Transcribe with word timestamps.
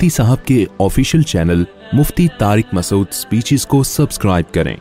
مفتی 0.00 0.08
صاحب 0.08 0.44
کے 0.44 0.64
official 0.78 1.22
channel 1.22 1.64
Mufti 1.92 2.28
Tariq 2.38 2.74
Masood 2.74 3.10
speeches 3.10 3.66
کو 3.66 3.82
سبسکرائب 3.82 4.54
کریں۔ 4.54 4.76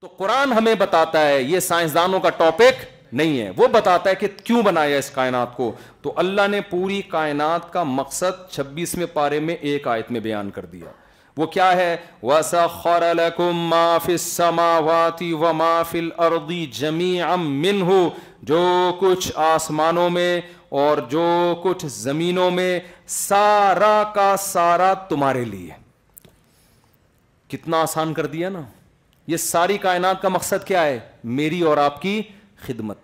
تو 0.00 0.06
قرآن 0.06 0.52
ہمیں 0.52 0.74
بتاتا 0.74 1.28
ہے 1.28 1.42
یہ 1.42 1.60
سائنسدانوں 1.60 2.20
کا 2.20 2.30
ٹاپک 2.30 2.84
نہیں 3.12 3.40
ہے۔ 3.40 3.50
وہ 3.56 3.68
بتاتا 3.68 4.10
ہے 4.10 4.14
کہ 4.14 4.28
کیوں 4.44 4.62
بنایا 4.62 4.98
اس 4.98 5.10
کائنات 5.10 5.56
کو۔ 5.56 5.72
تو 6.02 6.12
اللہ 6.16 6.48
نے 6.50 6.60
پوری 6.60 7.02
کائنات 7.02 7.72
کا 7.72 7.82
مقصد 7.82 8.50
چھبیسویں 8.50 9.06
پارے 9.06 9.40
میں 9.40 9.54
ایک 9.54 9.88
آیت 9.88 10.10
میں 10.10 10.20
بیان 10.20 10.50
کر 10.50 10.64
دیا۔ 10.64 10.90
وہ 11.36 11.46
کیا 11.46 11.76
ہے؟ 11.76 11.96
وَسَخَّرَ 12.22 13.14
لَكُم 13.14 13.56
مَا 13.56 13.98
فِي 14.04 14.12
السَّمَاوَاتِ 14.12 15.32
وَمَا 15.32 15.82
فِي 15.82 15.98
الْأَرْضِ 15.98 16.66
جَمِيعًا 16.72 17.36
مِّنْهُ۔ 17.36 18.08
جو 18.42 18.92
کچھ 19.00 19.32
آسمانوں 19.34 20.10
میں 20.10 20.40
اور 20.70 20.98
جو 20.98 21.60
کچھ 21.64 21.86
زمینوں 21.86 22.50
میں 22.50 22.80
سارا 23.06 24.02
کا 24.14 24.34
سارا 24.38 24.94
تمہارے 24.94 25.44
لیے۔ 25.44 25.70
کتنا 27.48 27.80
آسان 27.80 28.14
کر 28.14 28.26
دیا 28.26 28.48
نا۔ 28.48 28.62
یہ 29.26 29.36
ساری 29.36 29.78
کائنات 29.78 30.22
کا 30.22 30.28
مقصد 30.28 30.66
کیا 30.66 30.84
ہے؟ 30.84 31.00
میری 31.24 31.60
اور 31.60 31.76
آپ 31.76 32.02
کی 32.02 32.22
خدمت۔ 32.56 32.98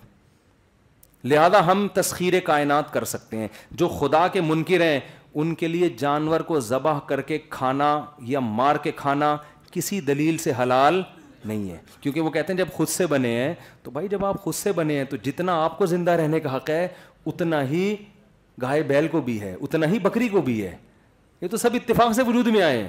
لہذا 1.25 1.67
ہم 1.67 1.89
تسخیر 1.95 2.41
کائنات 2.41 2.93
کر 2.93 3.05
سکتے 3.05 3.37
ہیں۔ 3.37 3.49
جو 3.71 3.89
خدا 3.89 4.29
کے 4.29 4.41
منکر 4.41 4.81
ہیں، 4.81 5.01
ان 5.35 5.55
کے 5.55 5.69
لیے 5.69 5.89
جانور 5.89 6.41
کو 6.41 6.61
ذبح 6.61 6.99
کر 6.99 7.21
کے 7.21 7.39
کھانا 7.39 8.05
یا 8.19 8.41
مار 8.41 8.77
کے 8.77 8.93
کھانا 8.93 9.37
کسی 9.71 10.01
دلیل 10.01 10.39
سے 10.39 10.53
حلال 10.59 11.03
نہیں 11.45 11.71
ہے۔ 11.71 11.79
کیونکہ 12.01 12.21
وہ 12.21 12.31
کہتے 12.31 12.53
ہیں، 12.53 12.59
جب 12.59 12.69
خود 12.73 12.89
سے 12.89 13.07
بنے 13.07 13.45
ہیں، 13.45 13.55
تو 13.83 13.91
بھائی 13.91 14.09
جب 14.09 14.25
آپ 14.25 14.43
خود 14.43 14.55
سے 14.55 14.73
بنے 14.73 14.97
ہیں، 14.97 15.05
تو 15.05 15.17
جتنا 15.17 15.65
آپ 15.65 15.79
کو 15.79 15.87
زندہ 15.87 16.11
رہنے 16.11 16.41
کا 16.41 16.57
حق 16.57 16.71
ہے 16.71 16.89
اتنا 17.27 17.63
ہی 17.63 17.97
گائے 18.63 18.83
بیل 18.83 19.09
کو 19.09 19.21
بھی 19.21 19.41
ہے، 19.41 19.57
اتنا 19.61 19.87
ہی 19.87 19.99
بکری 19.99 20.29
کو 20.29 20.41
بھی 20.41 20.67
ہے۔ 20.67 20.77
یہ 21.41 21.49
تو 21.49 21.57
سب 21.57 21.71
اتفاق 21.75 22.13
سے 22.13 22.23
وجود 22.23 22.47
میں 22.47 22.63
آئے 22.63 22.79
ہیں۔ 22.79 22.89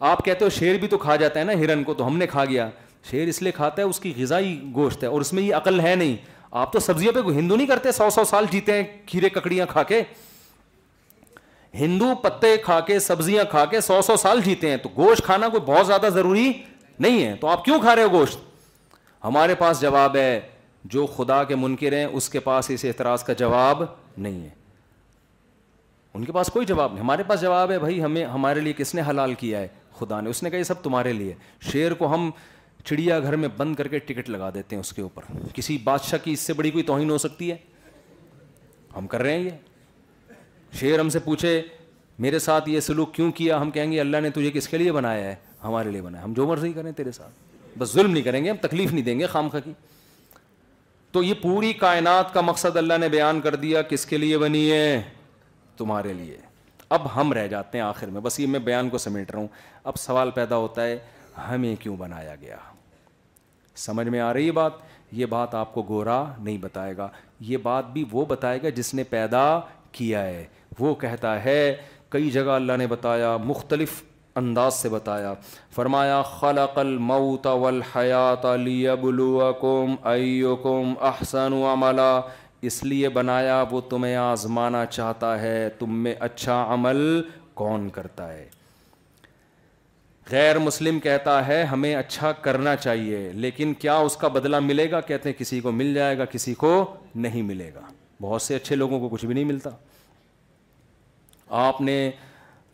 آپ 0.00 0.24
کہتے 0.24 0.44
ہو 0.44 0.50
شیر 0.50 0.78
بھی 0.78 0.88
تو 0.88 0.98
کھا 0.98 1.16
جاتا 1.16 1.40
ہے 1.40 1.44
نا، 1.44 1.52
ہرن 1.52 1.84
کو 1.84 1.94
تو 1.94 2.06
ہم 2.06 2.18
نے 2.18 2.26
کھا 2.26 2.44
گیا۔ 2.44 2.70
شیر 3.10 3.28
اس 3.28 3.42
لیے 3.42 3.52
کھاتا 3.52 3.82
ہے، 3.82 3.86
اس 3.86 4.00
کی 4.00 4.12
غذائی 4.16 4.62
گوشت 4.74 5.02
ہے 5.02 5.08
اور 5.08 5.20
اس 5.20 5.32
میں 5.32 5.42
یہ 5.42 5.54
عقل 5.54 5.80
ہے 5.80 5.94
نہیں۔ 5.94 6.16
آپ 6.50 6.72
تو 6.72 6.80
سبزیوں 6.80 7.12
پہ 7.12 7.20
ہندو 7.20 7.56
نہیں 7.56 7.66
کرتے، 7.66 7.92
سو 7.92 8.10
سو 8.10 8.24
سال 8.24 8.44
جیتے 8.50 8.72
ہیں 8.72 8.84
کھیرے 9.06 9.28
ککڑیاں 9.28 9.66
کھا 9.66 9.82
کے۔ 9.82 10.02
ہندو 11.74 12.14
پتے 12.14 12.56
کھا 12.56 12.80
کے، 12.80 12.98
سبزیاں 12.98 13.44
کھا 13.50 13.64
کے 13.64 13.80
سو 13.80 14.02
سو 14.02 14.16
سال 14.16 14.40
جیتے 14.40 14.70
ہیں۔ 14.70 14.76
تو 14.76 14.88
گوشت 14.96 15.22
کھانا 15.22 15.48
کوئی 15.48 15.62
بہت 15.66 15.86
زیادہ 15.86 16.08
ضروری 16.14 16.52
نہیں 16.98 17.24
ہے۔ 17.24 17.36
تو 17.40 17.46
آپ 17.46 17.64
کیوں 17.64 17.80
کھا 17.80 17.96
رہے 17.96 18.02
ہو 18.02 18.10
گوشت؟ 18.10 18.38
ہمارے 19.24 19.54
پاس 19.54 19.80
جواب 19.80 20.16
ہے 20.16 20.40
جو 20.84 21.06
خدا 21.06 21.44
کے 21.44 21.54
منکر 21.54 21.92
ہیں، 21.92 22.04
اس 22.04 22.28
کے 22.28 22.40
پاس 22.40 22.70
اس 22.70 22.84
اعتراض 22.84 23.22
کا 23.22 23.32
جواب 23.32 23.82
نہیں 24.18 24.42
ہے۔ 24.42 24.48
ان 26.14 26.24
کے 26.24 26.32
پاس 26.32 26.46
کوئی 26.46 26.66
جواب 26.66 26.92
نہیں۔ 26.92 27.02
ہمارے 27.02 27.22
پاس 27.22 27.40
جواب 27.40 27.70
ہے، 27.70 27.78
بھائی، 27.78 28.02
ہمیں، 28.02 28.24
ہمارے 28.24 28.60
لیے 28.60 28.72
کس 28.72 28.94
نے 28.94 29.02
حلال 29.08 29.34
کیا 29.34 29.60
ہے؟ 29.60 29.68
خدا 29.98 30.20
نے۔ 30.20 30.30
اس 30.30 30.42
نے 30.42 30.50
کہا، 30.50 30.58
یہ 30.58 30.64
سب 30.64 30.82
تمہارے 30.82 31.12
لیے۔ 31.12 31.34
شیر 31.60 31.94
کو 31.94 32.14
ہم 32.14 32.30
چڑیا 32.84 33.20
گھر 33.20 33.36
میں 33.36 33.48
بند 33.56 33.76
کر 33.76 33.88
کے 33.88 33.98
ٹکٹ 33.98 34.30
لگا 34.30 34.50
دیتے 34.54 34.76
ہیں 34.76 34.80
اس 34.80 34.92
کے 34.92 35.02
اوپر۔ 35.02 35.22
کسی 35.54 35.78
بادشاہ 35.84 36.18
کی 36.24 36.32
اس 36.32 36.40
سے 36.40 36.52
بڑی 36.52 36.70
کوئی 36.70 36.84
توہین 36.84 37.10
ہو 37.10 37.18
سکتی 37.18 37.50
ہے؟ 37.50 37.56
ہم 38.96 39.06
کر 39.06 39.20
رہے 39.22 39.32
ہیں 39.32 39.44
یہ۔ 39.44 39.50
شیر 40.72 41.00
ہم 41.00 41.08
سے 41.08 41.18
پوچھے، 41.18 41.62
میرے 42.18 42.38
ساتھ 42.38 42.68
یہ 42.68 42.80
سلوک 42.80 43.14
کیوں 43.14 43.32
کیا؟ 43.32 43.60
ہم 43.60 43.70
کہیں 43.70 43.92
گے، 43.92 44.00
اللہ 44.00 44.16
نے 44.16 44.30
تجھے 44.30 44.50
کس 44.50 44.68
کے 44.68 44.78
لیے 44.78 44.92
بنایا 44.92 45.24
ہے؟ 45.24 45.34
ہمارے 45.64 45.90
لیے 45.90 46.02
بنایا 46.02 46.24
ہم 46.24 46.32
جو 46.32 46.46
مرضی 46.46 46.72
کریں 46.72 46.92
تیرے 46.92 47.12
ساتھ۔ 47.12 47.32
بس 47.78 47.92
ظلم 47.92 48.10
نہیں 48.10 48.22
کریں 48.22 48.44
گے، 48.44 48.50
ہم 48.50 48.56
تکلیف 48.56 48.92
نہیں 48.92 49.04
دیں 49.04 49.18
گے 49.18 49.26
خام 49.26 49.50
کی۔ 49.50 49.72
تو 51.12 51.22
یہ 51.22 51.34
پوری 51.42 51.72
کائنات 51.72 52.34
کا 52.34 52.40
مقصد 52.40 52.76
اللہ 52.76 52.94
نے 52.98 53.08
بیان 53.08 53.40
کر 53.40 53.54
دیا، 53.54 53.82
کس 53.82 54.06
کے 54.06 54.18
لیے 54.18 54.38
بنی 54.38 54.72
ہے؟ 54.72 55.02
تمہارے 55.76 56.12
لیے۔ 56.12 56.36
اب 56.88 57.20
ہم 57.20 57.32
رہ 57.32 57.46
جاتے 57.46 57.78
ہیں 57.78 57.84
آخر 57.84 58.06
میں۔ 58.06 58.20
بس 58.20 58.40
یہ 58.40 58.46
میں 58.46 58.58
بیان 58.58 58.88
کو 58.88 58.98
سمیٹ 58.98 59.30
رہا 59.30 59.38
ہوں۔ 59.38 59.48
اب 59.84 59.96
سوال 59.96 60.30
پیدا 60.30 60.56
ہوتا 60.56 60.84
ہے، 60.84 60.98
ہمیں 61.48 61.76
کیوں 61.76 61.96
بنایا 61.96 62.34
گیا؟ 62.40 62.56
سمجھ 63.76 64.08
میں 64.08 64.20
آ 64.20 64.32
رہی 64.32 64.46
ہے 64.46 64.52
بات؟ 64.52 64.72
یہ 65.12 65.26
بات 65.26 65.54
آپ 65.54 65.74
کو 65.74 65.82
گورا 65.88 66.24
نہیں 66.38 66.58
بتائے 66.58 66.96
گا۔ 66.96 67.08
یہ 67.40 67.56
بات 67.56 67.86
بھی 67.86 68.04
وہ 68.12 68.24
بتائے 68.24 68.62
گا 68.62 68.68
جس 68.68 68.94
نے 68.94 69.04
پیدا 69.04 69.60
کیا 69.92 70.22
ہے۔ 70.22 70.44
وہ 70.78 70.94
کہتا 70.94 71.44
ہے، 71.44 71.76
کئی 72.08 72.30
جگہ 72.30 72.50
اللہ 72.50 72.72
نے 72.76 72.86
بتایا، 72.86 73.36
مختلف 73.36 74.02
انداز 74.36 74.74
سے 74.74 74.88
بتایا۔ 74.88 75.34
فرمایا، 75.74 76.22
خلق 76.22 76.78
الموت 76.78 77.46
والحیات 77.46 78.46
لیبلوکم 78.46 79.94
ایکم 80.04 80.94
احسن 81.00 81.52
عملا۔ 81.52 82.20
اس 82.62 82.84
لیے 82.84 83.08
بنایا، 83.08 83.64
وہ 83.70 83.80
تمہیں 83.80 84.16
آزمانا 84.16 84.86
چاہتا 84.86 85.42
ہے، 85.42 85.68
تم 85.68 85.94
میں 85.94 86.14
اچھا 86.20 86.74
عمل 86.74 87.22
کون 87.54 87.88
کرتا 87.88 88.32
ہے؟ 88.32 88.48
غیر 90.30 90.58
مسلم 90.58 91.00
کہتا 91.00 91.46
ہے، 91.46 91.62
ہمیں 91.62 91.94
اچھا 91.94 92.32
کرنا 92.32 92.76
چاہیے، 92.76 93.32
لیکن 93.34 93.74
کیا 93.74 93.96
اس 93.96 94.16
کا 94.16 94.28
بدلہ 94.28 94.58
ملے 94.58 94.90
گا؟ 94.90 95.00
کہتے 95.00 95.28
ہیں، 95.28 95.40
کسی 95.40 95.60
کو 95.60 95.72
مل 95.72 95.94
جائے 95.94 96.18
گا، 96.18 96.24
کسی 96.24 96.54
کو 96.54 96.94
نہیں 97.14 97.42
ملے 97.42 97.70
گا۔ 97.74 97.80
بہت 98.22 98.42
سے 98.42 98.56
اچھے 98.56 98.76
لوگوں 98.76 99.00
کو 99.00 99.08
کچھ 99.08 99.26
بھی 99.26 99.34
نہیں 99.34 99.44
ملتا۔ 99.44 99.70
آپ 101.48 101.80
نے 101.80 102.10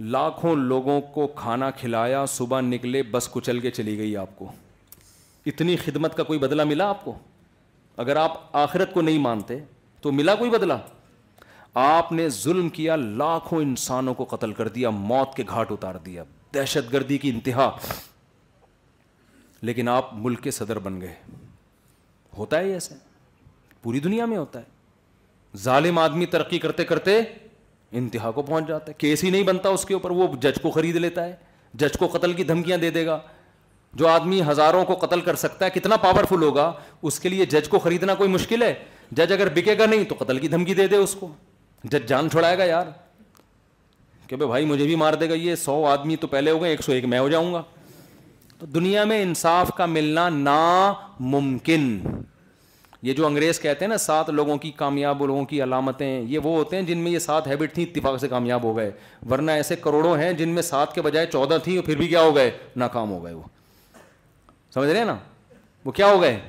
لاکھوں 0.01 0.57
لوگوں 0.57 1.01
کو 1.01 1.27
کھانا 1.27 1.71
کھلایا، 1.71 2.27
صبح 2.27 2.61
نکلے، 2.61 3.03
بس 3.03 3.29
کچل 3.29 3.61
کے 3.61 3.71
چلی 3.71 3.99
گئی 3.99 4.17
آپ 4.17 4.39
کو۔ 4.39 4.53
اتنی 5.47 5.77
خدمت 5.77 6.17
کا 6.17 6.23
کوئی 6.23 6.39
بدلہ 6.39 6.65
ملا 6.65 6.89
آپ 6.89 7.05
کو؟ 7.05 7.19
اگر 7.97 8.17
آپ 8.17 8.57
آخرت 8.57 8.93
کو 8.93 9.01
نہیں 9.01 9.19
مانتے، 9.19 9.59
تو 10.01 10.13
ملا 10.13 10.35
کوئی 10.35 10.51
بدلہ؟ 10.51 10.73
آپ 11.75 12.13
نے 12.13 12.29
ظلم 12.29 12.69
کیا، 12.69 12.97
لاکھوں 12.97 13.63
انسانوں 13.63 14.15
کو 14.15 14.25
قتل 14.25 14.53
کر 14.53 14.69
دیا، 14.69 14.91
موت 14.91 15.37
کے 15.37 15.45
گھاٹ 15.49 15.73
اتار 15.73 15.95
دیا، 15.95 16.25
دہشت 16.55 16.93
گردی 16.93 17.19
کی 17.19 17.31
انتہا۔ 17.31 17.77
لیکن 19.63 19.89
آپ 19.89 20.15
ملک 20.15 20.43
کے 20.43 20.51
صدر 20.51 20.79
بن 20.79 21.01
گئے۔ 21.01 21.15
ہوتا 22.39 22.59
ہے 22.59 22.73
ایسے 22.73 22.95
پوری 23.83 24.01
دنیا 24.01 24.25
میں 24.25 24.37
ہوتا 24.37 24.59
ہے۔ 24.59 24.65
ظالم 25.57 25.99
آدمی 25.99 26.27
ترقی 26.27 26.59
کرتے 26.59 26.85
کرتے 26.85 27.23
انتہا 27.93 28.31
کو 28.31 28.43
پہنچ 28.43 28.69
جاتا 28.69 28.89
ہے۔ 28.89 28.93
کیس 28.99 29.25
ہی 29.25 29.31
نہیں 29.31 29.43
بنتا 29.43 29.69
اس 29.69 29.85
کے 29.85 29.95
اوپر، 29.95 30.11
وہ 30.11 30.37
جج 30.41 30.61
کو 30.63 30.71
خرید 30.71 30.97
لیتا 30.97 31.25
ہے۔ 31.25 31.37
جج 31.75 31.99
کو 31.99 32.07
قتل 32.07 32.33
کی 32.33 32.45
دھمکیاں 32.45 32.79
دے 32.79 32.91
دے 32.91 33.07
گا۔ 33.07 33.19
جو 33.95 34.09
آدمی 34.09 34.43
ہزاروں 34.43 34.85
کو 34.85 34.95
قتل 34.95 35.21
کر 35.21 35.35
سکتا 35.35 35.65
ہے، 35.65 35.71
کتنا 35.71 35.97
پاورفل 35.97 36.43
ہوگا، 36.43 36.73
اس 37.03 37.21
کے 37.21 37.29
لیے 37.29 37.45
جج 37.45 37.69
کو 37.69 37.79
خریدنا 37.79 38.15
کوئی 38.15 38.31
مشکل 38.31 38.63
ہے؟ 38.63 38.75
جج 39.13 39.33
اگر 39.33 39.49
بکے 39.49 39.79
گا 39.79 39.87
نہیں، 39.87 40.05
تو 40.05 40.15
قتل 40.19 40.39
کی 40.39 40.49
دھمکی 40.49 40.75
دے 40.75 40.87
دے 40.87 40.97
اس 40.97 41.15
کو۔ 41.15 41.29
جج 41.85 42.09
جان 42.09 42.31
چھوڑائے 42.31 42.59
گا 42.59 42.65
یار۔ 42.65 42.87
کہ 44.27 44.37
بھائی، 44.37 44.65
مجھے 44.65 44.85
بھی 44.85 44.95
مار 44.95 45.15
دے 45.15 45.29
گا۔ 45.29 45.35
یہ 45.35 45.55
سو 45.55 45.85
آدمی 45.85 46.17
تو 46.17 46.27
پہلے 46.27 46.51
ہو 46.51 46.63
گئے، 46.63 46.71
ایک 46.71 46.83
سو 46.83 46.93
ایک، 46.93 47.05
میں 47.05 47.19
ہو 47.19 47.29
جاؤں 47.29 47.55
گا۔ 47.55 47.63
تو 48.59 48.67
دنیا 48.67 49.05
میں 49.05 49.23
انصاف 49.23 49.71
کا 49.77 49.87
ملنا 49.87 50.29
ناممکن۔ 50.29 52.01
یہ 53.07 53.13
جو 53.13 53.27
انگریز 53.27 53.61
کہتے 53.61 53.85
ہیں 53.85 53.91
نا، 53.91 53.97
سات 53.97 54.31
لوگوں 54.31 54.57
کی 54.57 54.71
کامیاب، 54.71 55.27
لوگوں 55.27 55.45
کی 55.45 55.63
علامتیں، 55.63 56.21
یہ 56.21 56.39
وہ 56.39 56.59
ہوتے 56.59 56.77
ہیں 56.77 56.83
جن 56.83 56.99
میں 56.99 57.13
یہ 57.13 57.19
سات 57.19 57.47
ہیبٹ 57.47 57.75
تھیں، 57.75 57.85
اتفاق 57.85 58.21
سے 58.21 58.29
کامیاب 58.29 58.63
ہو 58.63 58.77
گئے۔ 58.77 58.91
ورنہ 59.31 59.51
ایسے 59.51 59.77
کروڑوں 59.77 60.19
ہیں 60.19 60.33
جن 60.33 60.49
میں 60.49 60.63
سات 60.63 60.95
کے 60.95 61.03
بجائے 61.03 61.27
چودہ 61.27 61.59
تھیں 61.65 61.83
پھر 61.83 61.97
بھی 61.97 62.09
کیا 62.09 62.21
ہو 62.21 62.37
گئے؟ 62.37 62.51
ناکام 62.77 63.11
ہو 63.11 63.25
گئے 63.25 63.35
وہ۔ 63.35 63.43
سمجھ 64.75 64.89
رہے 64.89 64.99
ہیں 64.99 65.07
نا؟ 65.07 65.17
وہ 65.85 65.93
کیا 65.93 66.07
ہو 66.07 66.21
گئے؟ 66.21 66.41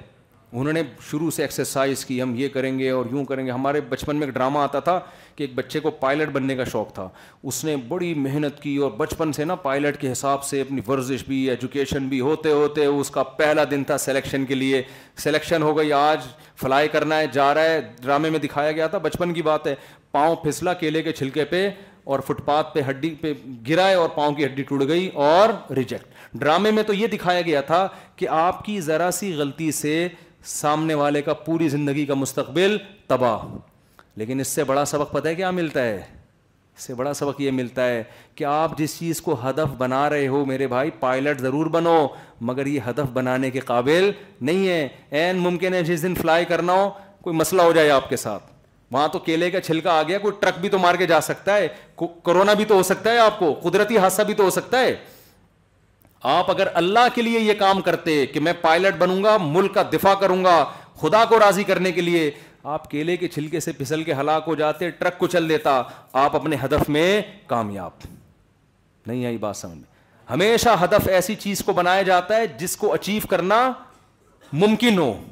انہوں 0.51 0.73
نے 0.73 0.81
شروع 1.11 1.31
سے 1.31 1.41
ایکسرسائز 1.41 2.05
کی، 2.05 2.21
ہم 2.21 2.35
یہ 2.35 2.47
کریں 2.47 2.79
گے 2.79 2.89
اور 2.89 3.05
یوں 3.11 3.25
کریں 3.25 3.45
گے۔ 3.45 3.51
ہمارے 3.51 3.81
بچپن 3.81 4.15
میں 4.15 4.27
ایک 4.27 4.33
ڈرامہ 4.33 4.59
آتا 4.59 4.79
تھا 4.79 4.99
کہ 5.35 5.43
ایک 5.43 5.55
بچے 5.55 5.79
کو 5.79 5.91
پائلٹ 5.91 6.29
بننے 6.29 6.55
کا 6.55 6.63
شوق 6.63 6.93
تھا۔ 6.93 7.09
اس 7.43 7.63
نے 7.63 7.75
بڑی 7.75 8.13
محنت 8.13 8.59
کی 8.59 8.77
اور 8.77 8.91
بچپن 8.91 9.33
سے 9.33 9.45
نا 9.45 9.55
پائلٹ 9.55 9.97
کے 9.97 10.11
حساب 10.11 10.43
سے 10.43 10.61
اپنی 10.61 10.81
ورزش 10.87 11.23
بھی 11.27 11.49
ایجوکیشن 11.49 12.07
بھی، 12.07 12.19
ہوتے 12.19 12.51
ہوتے 12.51 12.85
اس 12.85 13.09
کا 13.09 13.23
پہلا 13.23 13.63
دن 13.71 13.83
تھا 13.83 13.97
سلیکشن 13.97 14.45
کے 14.45 14.55
لیے۔ 14.55 14.81
سلیکشن 15.17 15.61
ہو 15.61 15.77
گئی، 15.77 15.93
آج 15.93 16.21
فلائی 16.55 16.87
کرنا 16.87 17.19
ہے، 17.19 17.27
جا 17.31 17.53
رہا 17.53 17.63
ہے۔ 17.63 17.81
ڈرامے 18.01 18.29
میں 18.29 18.39
دکھایا 18.39 18.71
گیا 18.71 18.87
تھا، 18.87 18.97
بچپن 18.97 19.33
کی 19.33 19.41
بات 19.41 19.67
ہے۔ 19.67 19.75
پاؤں 20.11 20.35
پھسلا 20.35 20.73
کیلے 20.73 21.03
کے 21.03 21.11
چھلکے 21.11 21.45
پہ 21.45 21.69
اور 22.03 22.19
فٹ 22.19 22.45
پاتھ 22.45 22.73
پہ 22.73 22.79
ہڈی 22.89 23.15
پہ 23.21 23.33
گرائے 23.69 23.95
اور 23.95 24.09
پاؤں 24.09 24.31
کی 24.31 24.45
ہڈی 24.45 24.63
ٹوٹ 24.63 24.83
گئی 24.87 25.09
اور 25.13 25.73
ریجیکٹ 25.73 26.05
ڈرامے 26.33 26.71
میں 26.71 26.83
تو 26.83 26.93
یہ 26.93 27.07
دکھایا 27.07 27.41
گیا 27.41 27.61
تھا 27.61 27.87
کہ 28.15 28.27
آپ 28.29 28.65
کی 28.65 28.81
ذرا 28.81 29.09
سی 29.11 29.33
غلطی 29.33 29.71
سے 29.71 30.07
سامنے 30.47 30.93
والے 30.93 31.21
کا 31.21 31.33
پوری 31.33 31.69
زندگی 31.69 32.05
کا 32.05 32.13
مستقبل 32.13 32.77
تباہ۔ 33.07 33.57
لیکن 34.15 34.39
اس 34.39 34.47
سے 34.47 34.63
بڑا 34.63 34.85
سبق 34.85 35.11
پتہ 35.11 35.27
ہے 35.27 35.35
کیا 35.35 35.51
ملتا 35.51 35.83
ہے؟ 35.83 35.95
اس 36.77 36.83
سے 36.83 36.93
بڑا 36.93 37.13
سبق 37.13 37.41
یہ 37.41 37.51
ملتا 37.51 37.87
ہے 37.87 38.03
کہ 38.35 38.43
آپ 38.43 38.77
جس 38.77 38.99
چیز 38.99 39.21
کو 39.21 39.49
ہدف 39.49 39.75
بنا 39.77 40.09
رہے 40.09 40.27
ہو، 40.27 40.45
میرے 40.45 40.67
بھائی، 40.67 40.91
پائلٹ 40.91 41.39
ضرور 41.39 41.65
بنو، 41.65 42.07
مگر 42.41 42.65
یہ 42.65 42.79
ہدف 42.89 43.09
بنانے 43.13 43.51
کے 43.51 43.59
قابل 43.59 44.11
نہیں 44.41 44.67
ہے۔ 44.67 44.87
این 45.11 45.37
ممکن 45.37 45.73
ہے 45.73 45.83
جس 45.83 46.03
دن 46.03 46.15
فلائی 46.15 46.45
کرنا 46.45 46.73
ہو، 46.73 46.89
کوئی 47.21 47.35
مسئلہ 47.35 47.61
ہو 47.61 47.71
جائے 47.71 47.89
آپ 47.89 48.09
کے 48.09 48.17
ساتھ۔ 48.17 48.43
وہاں 48.91 49.07
تو 49.07 49.19
کیلے 49.19 49.51
کا 49.51 49.61
چھلکا 49.61 49.99
آ 49.99 50.03
گیا، 50.03 50.17
کوئی 50.17 50.33
ٹرک 50.39 50.59
بھی 50.59 50.69
تو 50.69 50.79
مار 50.79 50.95
کے 50.95 51.05
جا 51.05 51.21
سکتا 51.21 51.57
ہے 51.57 51.67
کورونا 51.95 52.53
بھی 52.53 52.65
تو 52.65 52.75
ہو 52.75 52.83
سکتا 52.83 53.11
ہے 53.11 53.17
آپ 53.17 53.39
کو، 53.39 53.53
قدرتی 53.53 53.97
حادثہ 53.97 54.21
بھی 54.21 54.33
تو 54.33 54.43
ہو 54.43 54.49
سکتا 54.49 54.79
ہے۔ 54.79 54.95
آپ 56.29 56.51
اگر 56.51 56.67
اللہ 56.73 57.07
کے 57.15 57.21
لیے 57.21 57.39
یہ 57.39 57.53
کام 57.53 57.81
کرتے 57.81 58.25
کہ 58.25 58.39
میں 58.39 58.53
پائلٹ 58.61 58.95
بنوں 58.97 59.23
گا، 59.23 59.37
ملک 59.41 59.73
کا 59.73 59.83
دفاع 59.93 60.13
کروں 60.13 60.43
گا، 60.43 60.65
خدا 61.01 61.25
کو 61.25 61.39
راضی 61.39 61.63
کرنے 61.63 61.91
کے 61.91 62.01
لیے، 62.01 62.31
آپ 62.63 62.91
کیلے 62.91 63.17
کے 63.17 63.27
چھلکے 63.27 63.59
سے 63.59 63.71
پھسل 63.71 64.03
کے 64.03 64.13
ہلاک 64.13 64.43
ہو 64.47 64.55
جاتے، 64.55 64.89
ٹرک 64.89 65.17
کو 65.17 65.27
چل 65.27 65.49
دیتا، 65.49 65.83
آپ 66.13 66.35
اپنے 66.35 66.55
ہدف 66.63 66.89
میں 66.89 67.21
کامیاب۔ 67.47 67.91
نہیں 69.07 69.25
آئی 69.25 69.37
بات 69.37 69.57
سمجھ 69.57 69.77
میں۔ 69.77 69.97
ہمیشہ 70.29 70.69
ہدف 70.83 71.07
ایسی 71.07 71.35
چیز 71.35 71.63
کو 71.63 71.73
بنایا 71.73 72.01
جاتا 72.01 72.35
ہے 72.35 72.47
جس 72.47 72.77
کو 72.77 72.93
اچیو 72.93 73.27
کرنا 73.29 73.71
ممکن 74.53 74.97
ہو۔ 74.97 75.23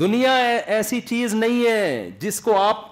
دنیا 0.00 0.34
ایسی 0.66 1.00
چیز 1.00 1.34
نہیں 1.34 1.66
ہے 1.66 2.10
جس 2.18 2.40
کو 2.40 2.62
آپ 2.62 2.88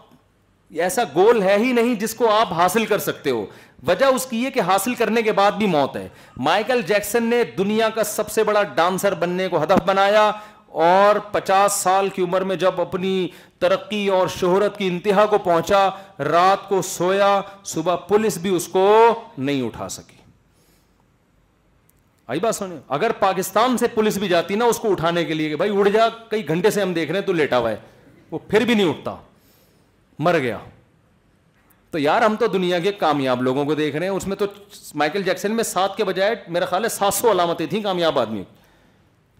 ایسا 0.76 1.02
گول 1.14 1.42
ہے 1.42 1.56
ہی 1.58 1.72
نہیں 1.72 1.94
جس 1.94 2.14
کو 2.14 2.30
آپ 2.30 2.52
حاصل 2.52 2.84
کر 2.84 2.98
سکتے 2.98 3.30
ہو۔ 3.30 3.46
وجہ 3.86 4.06
اس 4.06 4.26
کی 4.26 4.44
یہ 4.44 4.50
کہ 4.50 4.60
حاصل 4.60 4.94
کرنے 4.94 5.22
کے 5.22 5.32
بعد 5.32 5.52
بھی 5.52 5.66
موت 5.66 5.96
ہے۔ 5.96 6.08
مائیکل 6.36 6.82
جیکسن 6.82 7.22
نے 7.22 7.44
دنیا 7.44 7.88
کا 7.88 8.04
سب 8.04 8.30
سے 8.30 8.44
بڑا 8.44 8.62
ڈانسر 8.62 9.14
بننے 9.14 9.48
کو 9.48 9.62
ہدف 9.62 9.84
بنایا 9.86 10.30
اور 10.66 11.18
پچاس 11.18 11.72
سال 11.72 12.08
کی 12.08 12.22
عمر 12.22 12.40
میں 12.40 12.56
جب 12.56 12.80
اپنی 12.80 13.28
ترقی 13.58 14.08
اور 14.08 14.28
شہرت 14.28 14.78
کی 14.78 14.86
انتہا 14.86 15.26
کو 15.26 15.38
پہنچا، 15.38 15.88
رات 16.18 16.68
کو 16.68 16.82
سویا، 16.82 17.40
صبح 17.64 17.96
پولیس 17.96 18.38
بھی 18.38 18.56
اس 18.56 18.68
کو 18.68 19.14
نہیں 19.38 19.62
اٹھا 19.62 19.88
سکی۔ 19.88 20.16
آئی 22.26 22.40
بات 22.40 22.54
سنیں، 22.54 22.76
اگر 22.88 23.12
پاکستان 23.12 23.78
سے 23.78 23.88
پولیس 23.88 24.18
بھی 24.18 24.28
جاتی 24.28 24.54
نا 24.54 24.64
اس 24.64 24.78
کو 24.78 24.90
اٹھانے 24.90 25.24
کے 25.24 25.34
لیے 25.34 25.48
کہ 25.48 25.56
بھائی 25.56 25.76
اڑ 25.76 25.88
جا، 25.88 26.08
کئی 26.08 26.48
گھنٹے 26.48 26.70
سے 26.70 26.82
ہم 26.82 26.92
دیکھ 26.92 27.10
رہے 27.10 27.18
ہیں 27.18 27.26
تو 27.26 27.32
لیٹا 27.32 27.58
ہوا 27.58 27.70
ہے، 27.70 27.76
وہ 28.30 28.38
پھر 28.38 28.60
بھی 28.60 28.74
نہیں 28.74 28.88
اٹھتا۔ 28.88 29.16
مر 30.18 30.38
گیا۔ 30.38 30.58
تو 31.96 32.00
یار 32.00 32.22
ہم 32.22 32.34
تو 32.36 32.46
دنیا 32.46 32.78
کے 32.78 32.92
کامیاب 32.92 33.42
لوگوں 33.42 33.64
کو 33.64 33.74
دیکھ 33.74 33.96
رہے 33.96 34.06
ہیں، 34.06 34.12
اس 34.12 34.26
میں 34.26 34.36
تو 34.36 34.46
مائیکل 34.94 35.22
جیکسن 35.22 35.52
میں 35.52 35.64
سات 35.64 35.96
کے 35.96 36.04
بجائے 36.04 36.34
میرا 36.48 36.64
خیال 36.64 36.84
ہے 36.84 36.88
سات 36.88 37.14
سو 37.14 37.30
علامتیں 37.30 37.66
تھیں 37.66 37.82
کامیاب 37.82 38.18
آدمی۔ 38.18 38.42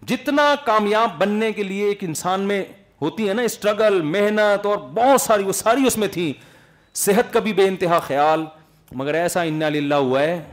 جتنا 0.07 0.55
کامیاب 0.65 1.09
بننے 1.17 1.51
کے 1.51 1.63
لیے 1.63 1.85
ایک 1.85 2.03
انسان 2.03 2.41
میں 2.41 2.63
ہوتی 3.01 3.29
ہے 3.29 3.33
نا، 3.33 3.41
اسٹرگل، 3.41 4.01
محنت 4.01 4.65
اور 4.65 4.77
بہت 4.77 5.21
ساری، 5.21 5.43
وہ 5.43 5.51
ساری 5.51 5.87
اس 5.87 5.97
میں 5.97 6.07
تھی 6.07 6.33
صحت 6.93 7.33
کا 7.33 7.39
بھی 7.39 7.53
بے 7.53 7.67
انتہا 7.67 7.99
خیال، 7.99 8.45
مگر 8.91 9.13
ایسا 9.13 9.41
ان 9.41 9.59
للہ 9.59 9.95
ہوا 9.95 10.21
ہے 10.21 10.43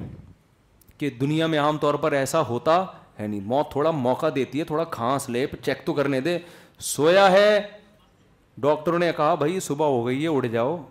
کہ 0.99 1.11
دنیا 1.11 1.47
میں 1.47 1.59
عام 1.59 1.79
طور 1.79 1.95
پر 1.95 2.13
ایسا 2.13 2.41
ہوتا 2.41 2.85
ہے 3.19 3.27
نہیں۔ 3.27 3.41
موت 3.41 3.73
تھوڑا 3.73 3.91
موقع 3.91 4.27
دیتی 4.35 4.59
ہے، 4.59 4.65
تھوڑا 4.65 4.85
کھانس 4.85 5.29
لے، 5.29 5.47
چیک 5.63 5.85
تو 5.85 5.93
کرنے 5.93 6.21
دے۔ 6.21 6.39
سویا 6.79 7.31
ہے، 7.33 7.61
ڈاکٹروں 8.59 8.99
نے 8.99 9.13
کہا، 9.17 9.35
بھائی، 9.35 9.61
صبح 9.61 9.87
ہو 9.87 10.07
گئی 10.07 10.23
ہے 10.23 10.29
اڑ 10.29 10.47
جاؤ۔ 10.47 10.83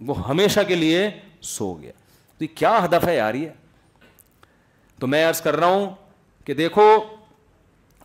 وہ 0.00 0.28
ہمیشہ 0.28 0.60
کے 0.68 0.74
لیے 0.74 1.10
سو 1.40 1.74
گیا۔ 1.74 1.92
تو 2.38 2.44
یہ 2.44 2.56
کیا 2.56 2.84
ہدف 2.84 3.08
ہے 3.08 3.16
یار 3.16 3.34
یہ؟ 3.34 3.48
تو 4.98 5.06
میں 5.06 5.28
عرض 5.28 5.40
کر 5.40 5.56
رہا 5.56 5.66
ہوں 5.66 5.90
کہ 6.44 6.54
دیکھو، 6.54 7.04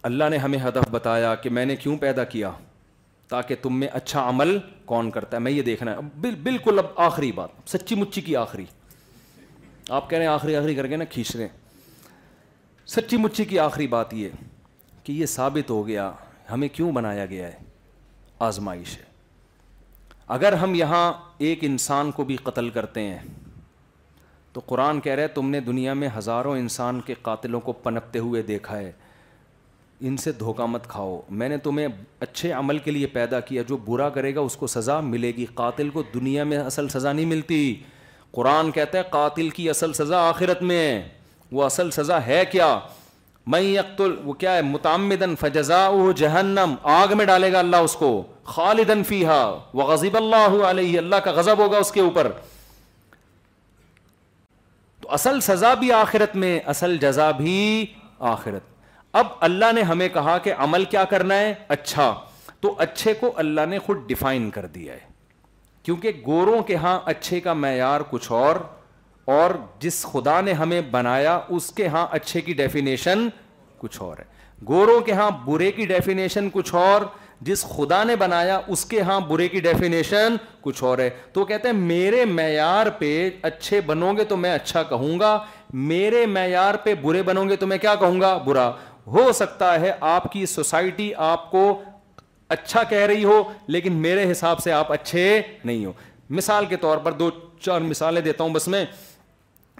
اللہ 0.03 0.23
نے 0.29 0.37
ہمیں 0.37 0.59
ہدف 0.59 0.89
بتایا 0.91 1.35
کہ 1.35 1.49
میں 1.49 1.65
نے 1.65 1.75
کیوں 1.75 1.97
پیدا 1.97 2.23
کیا؟ 2.23 2.51
تاکہ 3.27 3.55
تم 3.61 3.79
میں 3.79 3.87
اچھا 3.93 4.29
عمل 4.29 4.57
کون 4.85 5.11
کرتا 5.11 5.37
ہے؟ 5.37 5.41
میں 5.41 5.51
یہ 5.51 5.61
دیکھنا 5.61 5.95
ہے۔ 5.95 5.97
بالکل 6.35 6.79
اب 6.79 6.85
آخری 6.95 7.31
بات، 7.31 7.49
سچی 7.65 7.95
مچی 7.95 8.21
کی 8.21 8.35
آخری۔ 8.35 8.65
آپ 9.89 10.09
کہہ 10.09 10.17
رہے 10.17 10.25
ہیں 10.25 10.33
آخری 10.33 10.55
آخری 10.55 10.75
کر 10.75 10.87
کے 10.87 10.95
نا 10.95 11.03
کھینچ 11.03 11.35
رہے 11.35 11.47
سچی 12.85 13.17
مچی 13.17 13.45
کی 13.45 13.59
آخری 13.59 13.87
بات 13.87 14.13
یہ 14.13 14.29
کہ 15.03 15.11
یہ 15.11 15.25
ثابت 15.25 15.69
ہو 15.69 15.87
گیا، 15.87 16.11
ہمیں 16.51 16.67
کیوں 16.67 16.91
بنایا 16.91 17.25
گیا 17.25 17.47
ہے؟ 17.47 17.57
آزمائش 18.39 18.97
ہے۔ 18.97 19.14
اگر 20.27 20.53
ہم 20.53 20.75
یہاں 20.75 21.13
ایک 21.37 21.59
انسان 21.61 22.11
کو 22.11 22.23
بھی 22.23 22.35
قتل 22.35 22.69
کرتے 22.69 23.01
ہیں، 23.01 23.19
تو 24.53 24.61
قرآن 24.65 25.01
کہہ 25.01 25.13
رہے 25.13 25.27
تم 25.27 25.49
نے 25.49 25.59
دنیا 25.59 25.93
میں 25.93 26.09
ہزاروں 26.17 26.57
انسان 26.57 27.01
کے 27.01 27.13
قاتلوں 27.21 27.59
کو 27.59 27.71
پنپتے 27.71 28.19
ہوئے 28.19 28.41
دیکھا 28.41 28.77
ہے۔ 28.77 28.91
ان 29.99 30.17
سے 30.17 30.31
دھوکہ 30.31 30.65
مت 30.65 30.87
کھاؤ۔ 30.87 31.21
میں 31.29 31.49
نے 31.49 31.57
تمہیں 31.57 31.87
اچھے 32.19 32.51
عمل 32.51 32.77
کے 32.77 32.91
لیے 32.91 33.07
پیدا 33.07 33.39
کیا، 33.39 33.61
جو 33.61 33.77
برا 33.77 34.09
کرے 34.09 34.35
گا، 34.35 34.39
اس 34.39 34.55
کو 34.55 34.67
سزا 34.67 34.99
ملے 34.99 35.27
گی۔ 35.27 35.45
قاتل 35.45 35.89
کو 35.89 36.03
دنیا 36.13 36.43
میں 36.43 36.57
اصل 36.57 36.87
سزا 36.87 37.13
نہیں 37.13 37.25
ملتی۔ 37.25 37.75
قرآن 38.31 38.71
کہتا 38.71 38.97
ہے، 38.97 39.03
قاتل 39.09 39.49
کی 39.49 39.69
اصل 39.69 39.93
سزا 39.93 40.29
آخرت 40.29 40.61
میں 40.61 40.77
ہے۔ 40.77 41.07
وہ 41.51 41.63
اصل 41.63 41.91
سزا 41.91 42.25
ہے 42.25 42.43
کیا؟ 42.51 42.79
میں 43.47 43.61
یقتل، 43.61 44.15
وہ 44.23 44.33
کیا 44.33 44.55
ہے؟ 44.55 44.61
متعمدن 44.61 45.35
فجزا 45.35 45.89
جہنم، 46.15 46.75
آگ 46.83 47.17
میں 47.17 47.25
ڈالے 47.25 47.53
گا 47.53 47.59
اللہ 47.59 47.75
اس 47.75 47.93
کو 47.93 48.23
خالدن 48.43 49.03
فیحا 49.03 49.69
وہ 49.73 49.83
غزیب 49.83 50.17
اللہ 50.17 50.63
علیہ، 50.63 50.97
اللہ 50.97 51.15
کا 51.15 51.31
غضب 51.31 51.57
ہوگا 51.57 51.77
اس 51.77 51.91
کے 51.91 52.01
اوپر۔ 52.01 52.31
تو 55.01 55.11
اصل 55.11 55.41
سزا 55.41 55.73
بھی 55.73 55.91
آخرت 55.91 56.35
میں، 56.35 56.59
اصل 56.65 56.97
جزا 56.97 57.31
بھی 57.31 57.85
آخرت۔ 58.19 58.61
اب 59.13 59.27
اللہ 59.39 59.65
نے 59.75 59.81
ہمیں 59.81 60.09
کہا 60.09 60.37
کہ 60.37 60.53
عمل 60.57 60.85
کیا 60.85 61.03
کرنا 61.03 61.35
ہے؟ 61.35 61.53
اچھا۔ 61.67 62.15
تو 62.59 62.75
اچھے 62.77 63.13
کو 63.13 63.33
اللہ 63.35 63.61
نے 63.65 63.79
خود 63.79 63.97
ڈیفائن 64.07 64.49
کر 64.49 64.65
دیا 64.65 64.93
ہے۔ 64.93 64.99
کیونکہ 65.83 66.11
گوروں 66.25 66.63
کے 66.63 66.75
ہاں 66.75 66.99
اچھے 67.05 67.39
کا 67.39 67.53
معیار 67.53 68.01
کچھ 68.09 68.31
اور 68.31 68.55
اور 69.25 69.49
جس 69.79 70.03
خدا 70.03 70.41
نے 70.41 70.53
ہمیں 70.53 70.81
بنایا، 70.81 71.39
اس 71.49 71.71
کے 71.71 71.87
ہاں 71.87 72.07
اچھے 72.11 72.41
کی 72.41 72.53
ڈیفینیشن 72.53 73.27
کچھ 73.77 74.01
اور 74.01 74.17
ہے۔ 74.17 74.23
گوروں 74.67 75.01
کے 75.01 75.11
ہاں 75.11 75.31
برے 75.45 75.71
کی 75.71 75.85
ڈیفینیشن 75.85 76.49
کچھ 76.49 76.75
اور، 76.75 77.01
جس 77.41 77.63
خدا 77.63 78.03
نے 78.03 78.15
بنایا، 78.15 78.61
اس 78.67 78.85
کے 78.85 79.01
ہاں 79.01 79.19
برے 79.19 79.47
کی 79.47 79.59
ڈیفینیشن 79.59 80.35
کچھ 80.61 80.83
اور 80.83 80.97
ہے۔ 80.97 81.09
تو 81.33 81.45
کہتے 81.45 81.67
ہیں، 81.67 81.75
میرے 81.75 82.25
معیار 82.25 82.87
پہ 82.99 83.29
اچھے 83.41 83.81
بنو 83.81 84.13
گے 84.17 84.23
تو 84.23 84.37
میں 84.37 84.53
اچھا 84.53 84.83
کہوں 84.83 85.19
گا، 85.19 85.45
میرے 85.73 86.25
معیار 86.25 86.75
پہ 86.75 86.93
برے 86.93 87.23
بنو 87.23 87.49
گے 87.49 87.55
تو 87.55 87.67
میں 87.67 87.77
کیا 87.77 87.95
کہوں 87.95 88.21
گا؟ 88.21 88.37
برا۔ 88.37 88.71
ہو 89.07 89.31
سکتا 89.33 89.79
ہے 89.79 89.91
آپ 89.99 90.31
کی 90.31 90.45
سوسائٹی 90.45 91.13
آپ 91.15 91.51
کو 91.51 91.83
اچھا 92.49 92.83
کہہ 92.83 92.97
رہی 92.97 93.23
ہو، 93.23 93.43
لیکن 93.67 93.93
میرے 93.93 94.31
حساب 94.31 94.59
سے 94.59 94.71
آپ 94.71 94.91
اچھے 94.91 95.41
نہیں 95.63 95.85
ہو۔ 95.85 95.91
مثال 96.29 96.65
کے 96.65 96.75
طور 96.75 96.97
پر 96.97 97.11
دو 97.11 97.29
چار 97.59 97.81
مثالیں 97.81 98.21
دیتا 98.21 98.43
ہوں 98.43 98.53
بس 98.53 98.67
میں۔ 98.67 98.85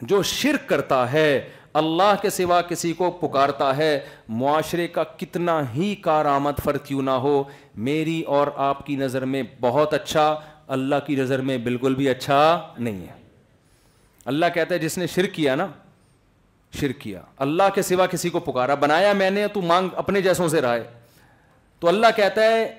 جو 0.02 0.24
شرک 0.24 0.70
کرتا 0.70 1.12
ہے، 1.14 1.50
اللہ 1.74 2.14
کے 2.22 2.30
سوا 2.30 2.62
کسی 2.62 2.94
کو 2.94 3.12
پکارتا 3.12 3.78
ہے، 3.78 4.00
معاشرے 4.30 4.88
کا 4.88 5.04
کتنا 5.04 5.62
ہی 5.74 5.96
کارآمد 5.96 6.60
فر 6.64 6.78
کیوں 6.78 7.02
نہ 7.02 7.10
ہو، 7.10 7.44
میری 7.76 8.22
اور 8.22 8.48
آپ 8.56 8.86
کی 8.86 8.96
نظر 8.96 9.26
میں 9.26 9.44
بہت 9.62 9.94
اچھا 9.94 10.40
اللہ 10.68 10.96
کی 11.08 11.16
نظر 11.16 11.42
میں 11.42 11.58
بالکل 11.58 11.96
بھی 11.96 12.10
اچھا 12.10 12.68
نہیں 12.80 13.02
ہے۔ 13.02 13.14
اللہ 14.26 14.46
کہتا 14.54 14.76
ہے، 14.76 14.80
جس 14.80 14.98
نے 14.98 15.08
شرک 15.08 15.34
کیا 15.34 15.56
نا، 15.56 15.68
شرک 16.80 17.02
کیا۔ 17.02 17.22
اللہ 17.38 17.64
کے 17.76 17.82
سوا 17.82 18.06
کسی 18.06 18.30
کو 18.30 18.40
پکارا، 18.40 18.76
بنایا 18.76 19.14
میں 19.14 19.30
نے، 19.30 19.48
تو 19.48 19.62
مانگ 19.62 19.90
اپنے 19.96 20.22
جیسوں 20.22 20.48
سے 20.48 20.62
رہے 20.62 20.84
تو 21.80 21.88
اللہ 21.88 22.08
کہتا 22.16 22.42
ہے، 22.42 22.76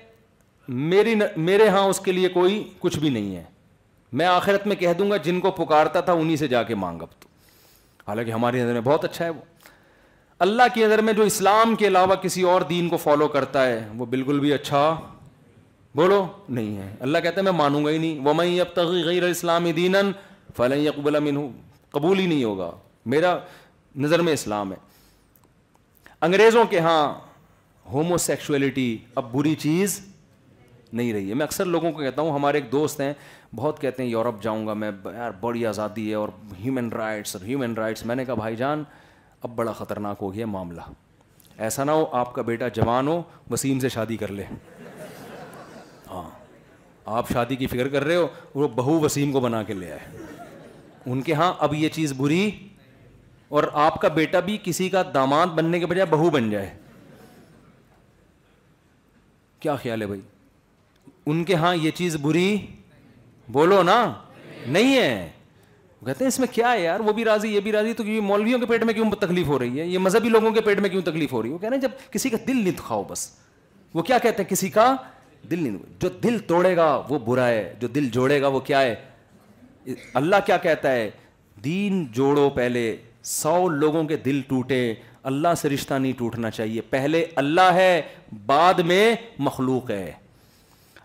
میری 0.67 1.15
میرے 1.37 1.67
ہاں 1.67 1.83
اس 1.83 1.99
کے 1.99 2.11
لیے 2.11 2.27
کوئی 2.27 2.69
کچھ 2.79 2.99
بھی 2.99 3.09
نہیں 3.09 3.35
ہے۔ 3.35 3.43
میں 4.11 4.25
آخرت 4.25 4.67
میں 4.67 4.75
کہہ 4.75 4.93
دوں 4.93 5.11
گا 5.11 5.17
جن 5.17 5.39
کو 5.39 5.51
پکارتا 5.51 6.01
تھا 6.01 6.13
انہیں 6.13 6.35
سے 6.35 6.47
جا 6.47 6.63
کے 6.63 6.75
مانگ 6.75 7.01
اب 7.01 7.07
تو۔ 7.19 7.27
حالانکہ 8.07 8.31
ہماری 8.31 8.61
نظر 8.61 8.73
میں 8.73 8.81
بہت 8.81 9.05
اچھا 9.05 9.25
ہے 9.25 9.29
وہ۔ 9.29 9.41
اللہ 10.39 10.63
کی 10.73 10.85
نظر 10.85 11.01
میں 11.01 11.13
جو 11.13 11.23
اسلام 11.23 11.75
کے 11.75 11.87
علاوہ 11.87 12.15
کسی 12.15 12.41
اور 12.41 12.61
دین 12.61 12.89
کو 12.89 12.97
فالو 12.97 13.27
کرتا 13.27 13.65
ہے، 13.65 13.87
وہ 13.95 14.05
بالکل 14.05 14.39
بھی 14.39 14.53
اچھا 14.53 14.95
بولو 15.95 16.27
نہیں 16.49 16.77
ہے۔ 16.77 16.95
اللہ 16.99 17.17
کہتا 17.17 17.37
ہے 17.37 17.43
میں 17.43 17.51
مانوں 17.51 17.85
گا 17.85 17.89
ہی 17.89 17.97
نہیں۔ 17.97 18.19
وہ 18.19 18.33
میں 18.33 18.59
اب 18.59 18.73
تک 18.73 18.79
غیر 18.79 19.23
اسلامی 19.23 19.71
دین 19.71 19.95
فلاں 20.55 20.77
اقبال 20.77 21.35
ہوں 21.35 21.51
قبول 21.91 22.19
ہی 22.19 22.25
نہیں 22.25 22.43
ہوگا۔ 22.43 22.71
میرا 23.05 23.37
نظر 23.95 24.21
میں 24.21 24.33
اسلام 24.33 24.71
ہے۔ 24.71 24.77
انگریزوں 26.21 26.65
کے 26.65 26.79
ہاں 26.79 27.13
ہومو 27.91 28.17
سیکشولیٹی 28.17 28.97
اب 29.15 29.31
بری 29.31 29.55
چیز 29.55 30.05
نہیں 30.93 31.13
رہی 31.13 31.29
ہے۔ 31.29 31.33
میں 31.33 31.45
اکثر 31.45 31.65
لوگوں 31.65 31.91
کو 31.91 31.99
کہتا 31.99 32.21
ہوں، 32.21 32.31
ہمارے 32.31 32.57
ایک 32.57 32.71
دوست 32.71 33.01
ہیں، 33.01 33.13
بہت 33.55 33.81
کہتے 33.81 34.03
ہیں، 34.03 34.09
یورپ 34.09 34.43
جاؤں 34.43 34.67
گا 34.67 34.73
میں، 34.73 34.91
یار 35.05 35.31
بڑی 35.31 35.65
آزادی 35.65 36.09
ہے 36.09 36.15
اور 36.15 36.29
ہیومن 36.59 36.89
رائٹس 36.89 37.35
اور 37.35 37.45
ہیومن 37.45 37.73
رائٹس 37.73 38.05
میں 38.05 38.15
نے 38.15 38.25
کہا، 38.25 38.33
بھائی 38.33 38.55
جان، 38.55 38.83
اب 39.41 39.49
بڑا 39.55 39.71
خطرناک 39.71 40.17
ہو 40.21 40.33
گیا 40.33 40.45
معاملہ۔ 40.45 40.81
ایسا 41.57 41.83
نہ 41.83 41.91
ہو، 41.91 42.05
آپ 42.11 42.33
کا 42.33 42.41
بیٹا 42.41 42.67
جوان 42.67 43.07
ہو، 43.07 43.21
وسیم 43.51 43.79
سے 43.79 43.89
شادی 43.89 44.17
کر 44.17 44.31
لے۔ 44.31 44.43
ہاں 46.09 46.29
آپ 47.05 47.29
شادی 47.29 47.55
کی 47.55 47.67
فکر 47.67 47.87
کر 47.87 48.03
رہے 48.03 48.15
ہو، 48.15 48.27
وہ 48.55 48.67
بہو 48.67 48.99
وسیم 48.99 49.31
کو 49.31 49.39
بنا 49.39 49.63
کے 49.63 49.73
لے 49.73 49.91
آئے۔ 49.91 50.17
ان 51.05 51.21
کے 51.21 51.33
ہاں 51.33 51.53
اب 51.59 51.73
یہ 51.73 51.89
چیز 51.89 52.13
بری 52.17 52.51
اور 53.47 53.63
آپ 53.73 54.01
کا 54.01 54.07
بیٹا 54.07 54.39
بھی 54.39 54.57
کسی 54.63 54.89
کا 54.89 55.03
داماد 55.13 55.47
بننے 55.47 55.79
کے 55.79 55.85
بجائے 55.85 56.07
بہو 56.09 56.29
بن 56.29 56.49
جائے۔ 56.49 56.77
کیا 59.59 59.75
خیال 59.75 60.01
ہے 60.01 60.07
بھائی؟ 60.07 60.21
ان 61.27 61.43
کے 61.43 61.55
ہاں 61.55 61.75
یہ 61.75 61.91
چیز 61.91 62.15
بری 62.15 62.57
بولو 63.47 63.83
نا، 63.83 64.13
نہیں 64.67 64.97
ہے۔ 64.97 65.29
کہتے 66.05 66.23
ہیں 66.23 66.27
اس 66.27 66.39
میں 66.39 66.47
کیا 66.51 66.71
ہے 66.71 66.83
یار، 66.83 66.99
وہ 66.99 67.13
بھی 67.13 67.25
راضی، 67.25 67.55
یہ 67.55 67.59
بھی 67.59 67.71
راضی، 67.71 67.93
تو 67.93 68.03
مولویوں 68.03 68.59
کے 68.59 68.65
پیٹ 68.65 68.83
میں 68.83 68.93
کیوں 68.93 69.11
تکلیف 69.11 69.47
ہو 69.47 69.59
رہی 69.59 69.79
ہے؟ 69.79 69.85
یہ 69.85 69.97
مذہبی 69.97 70.29
لوگوں 70.29 70.51
کے 70.51 70.61
پیٹ 70.61 70.79
میں 70.79 70.89
کیوں 70.89 71.01
تکلیف 71.01 71.33
ہو 71.33 71.41
رہی 71.41 71.49
ہے؟ 71.49 71.53
وہ 71.53 71.59
کہہ 71.59 71.69
رہے 71.69 71.75
ہیں 71.75 71.81
جب 71.81 72.11
کسی 72.11 72.29
کا 72.29 72.37
دل 72.47 72.57
نہیں 72.57 72.71
دکھاؤ 72.71 73.03
بس۔ 73.03 73.29
وہ 73.93 74.01
کیا 74.01 74.17
کہتے 74.17 74.43
ہیں؟ 74.43 74.49
کسی 74.49 74.69
کا 74.69 74.95
دل 75.51 75.63
نہیں 75.63 75.77
جو 75.99 76.09
دل 76.09 76.39
توڑے 76.39 76.75
گا 76.75 77.03
وہ 77.09 77.19
برا 77.19 77.47
ہے، 77.47 77.73
جو 77.79 77.87
دل 77.87 78.09
جوڑے 78.09 78.41
گا 78.41 78.47
وہ 78.47 78.59
کیا 78.59 78.81
ہے؟ 78.81 78.95
اللہ 80.13 80.35
کیا 80.45 80.57
کہتا 80.57 80.91
ہے؟ 80.91 81.09
دین 81.63 82.05
جوڑو 82.11 82.49
پہلے، 82.49 82.97
سو 83.23 83.69
لوگوں 83.69 84.03
کے 84.03 84.17
دل 84.17 84.41
ٹوٹے۔ 84.47 84.93
اللہ 85.23 85.47
سے 85.57 85.69
رشتہ 85.69 85.93
نہیں 85.93 86.13
ٹوٹنا 86.17 86.49
چاہیے۔ 86.49 86.81
پہلے 86.81 87.25
اللہ 87.35 87.73
ہے، 87.73 88.01
بعد 88.45 88.73
میں 88.73 89.15
مخلوق 89.39 89.91
ہے۔ 89.91 90.11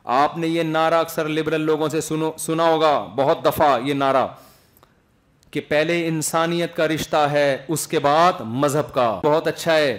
آپ 0.05 0.39
نے 0.39 0.47
یہ 0.47 0.63
نعرہ 0.63 0.95
اکثر 0.95 1.29
لبرل 1.29 1.61
لوگوں 1.61 1.89
سے 1.89 2.01
سنو 2.01 2.31
سنا 2.39 2.65
ہوگا، 2.65 3.09
بہت 3.17 3.45
دفعہ 3.45 3.81
یہ 3.81 3.95
نعرہ 3.95 4.27
کہ 5.51 5.61
پہلے 5.69 6.09
انسانیت 6.09 6.77
کا 6.77 6.89
رشتہ 6.89 7.17
ہے، 7.17 7.57
اس 7.69 7.87
کے 7.87 7.99
بعد 7.99 8.33
مذہب 8.41 8.95
کا۔ 8.95 9.21
بہت 9.25 9.49
اچھا 9.49 9.77
ہے۔ 9.77 9.99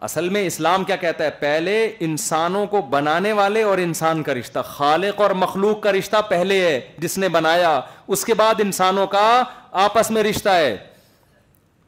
اصل 0.00 0.28
میں 0.28 0.46
اسلام 0.46 0.84
کیا 0.84 0.96
کہتا 0.96 1.24
ہے؟ 1.24 1.30
پہلے 1.30 1.92
انسانوں 2.00 2.66
کو 2.66 2.82
بنانے 2.82 3.32
والے 3.32 3.62
اور 3.62 3.78
انسان 3.78 4.22
کا 4.22 4.34
رشتہ۔ 4.34 4.58
خالق 4.64 5.20
اور 5.20 5.30
مخلوق 5.30 5.80
کا 5.80 5.92
رشتہ 5.92 6.16
پہلے 6.28 6.60
ہے، 6.60 6.80
جس 6.98 7.18
نے 7.18 7.28
بنایا۔ 7.28 7.80
اس 8.08 8.24
کے 8.24 8.34
بعد 8.34 8.54
انسانوں 8.58 9.06
کا 9.06 9.42
آپس 9.72 10.10
میں 10.10 10.22
رشتہ 10.22 10.48
ہے۔ 10.48 10.76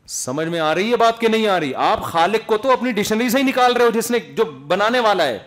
سمجھ 0.07 0.49
میں 0.49 0.61
آ 0.61 0.75
رہی 0.75 0.91
ہے 0.91 0.97
بات 0.97 1.21
کہ 1.21 1.29
نہیں 1.29 1.49
آ 1.49 1.61
رہی؟ 1.61 1.75
آپ 1.75 2.03
خالق 2.03 2.47
کو 2.47 2.57
تو 2.57 2.71
اپنی 2.71 2.93
ڈکشنری 2.93 3.31
سے 3.31 3.39
ہی 3.39 3.43
نکال 3.43 3.77
رہے 3.77 3.85
ہو، 3.85 3.91
جس 3.91 4.11
نے 4.11 4.19
جو 4.19 4.45
بنانے 4.45 5.01
والا 5.01 5.25
ہے۔ 5.25 5.39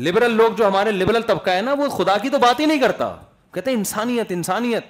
لبرل 0.00 0.30
لوگ 0.30 0.52
جو 0.52 0.68
ہمارے 0.68 0.90
لبرل 0.90 1.22
طبقہ 1.22 1.50
ہے 1.50 1.62
نا، 1.62 1.72
وہ 1.72 1.88
خدا 1.88 2.18
کی 2.18 2.28
تو 2.28 2.38
بات 2.38 2.60
ہی 2.60 2.66
نہیں 2.66 2.80
کرتا۔ 2.80 3.16
کہتے 3.54 3.70
انسانیت 3.70 4.26
انسانیت۔ 4.30 4.84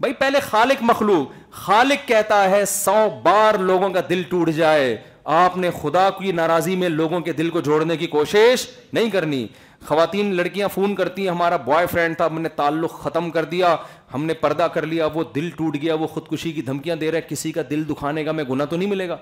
بھائی 0.00 0.14
پہلے 0.14 0.40
خالق 0.40 0.82
مخلوق، 0.82 1.50
خالق 1.50 2.08
کہتا 2.08 2.50
ہے 2.50 2.64
سو 2.64 3.08
بار 3.22 3.58
لوگوں 3.58 3.90
کا 3.90 4.00
دل 4.08 4.22
ٹوٹ 4.28 4.50
جائے۔ 4.50 4.96
آپ 5.24 5.56
نے 5.56 5.70
خدا 5.82 6.10
کی 6.10 6.32
ناراضی 6.32 6.76
میں 6.76 6.88
لوگوں 6.88 7.20
کے 7.20 7.32
دل 7.32 7.50
کو 7.50 7.60
جوڑنے 7.60 7.96
کی 7.96 8.06
کوشش 8.06 8.66
نہیں 8.92 9.10
کرنی۔ 9.10 9.46
خواتین 9.86 10.34
لڑکیاں 10.34 10.68
فون 10.68 10.94
کرتی 10.94 11.22
ہیں، 11.22 11.30
ہمارا 11.30 11.56
بوائے 11.56 11.86
فرینڈ 11.86 12.16
تھا، 12.16 12.26
ہم 12.26 12.40
نے 12.40 12.48
تعلق 12.48 13.02
ختم 13.02 13.30
کر 13.30 13.44
دیا۔ 13.44 13.76
ہم 14.14 14.24
نے 14.24 14.34
پردہ 14.34 14.62
کر 14.62 14.86
لیا، 14.86 15.06
وہ 15.06 15.24
دل 15.34 15.50
ٹوٹ 15.50 15.76
گیا، 15.82 15.94
وہ 15.94 16.06
خودکشی 16.06 16.52
کی 16.52 16.62
دھمکیاں 16.62 16.96
دے 16.96 17.10
رہا 17.10 17.16
ہے 17.16 17.22
کسی 17.28 17.52
کا 17.52 17.62
دل 17.70 17.88
دکھانے 17.88 18.24
کا 18.24 18.32
میں 18.32 18.44
گنا 18.44 18.64
تو 18.64 18.76
نہیں 18.76 18.88
ملے 18.88 19.08
گا۔ 19.08 19.16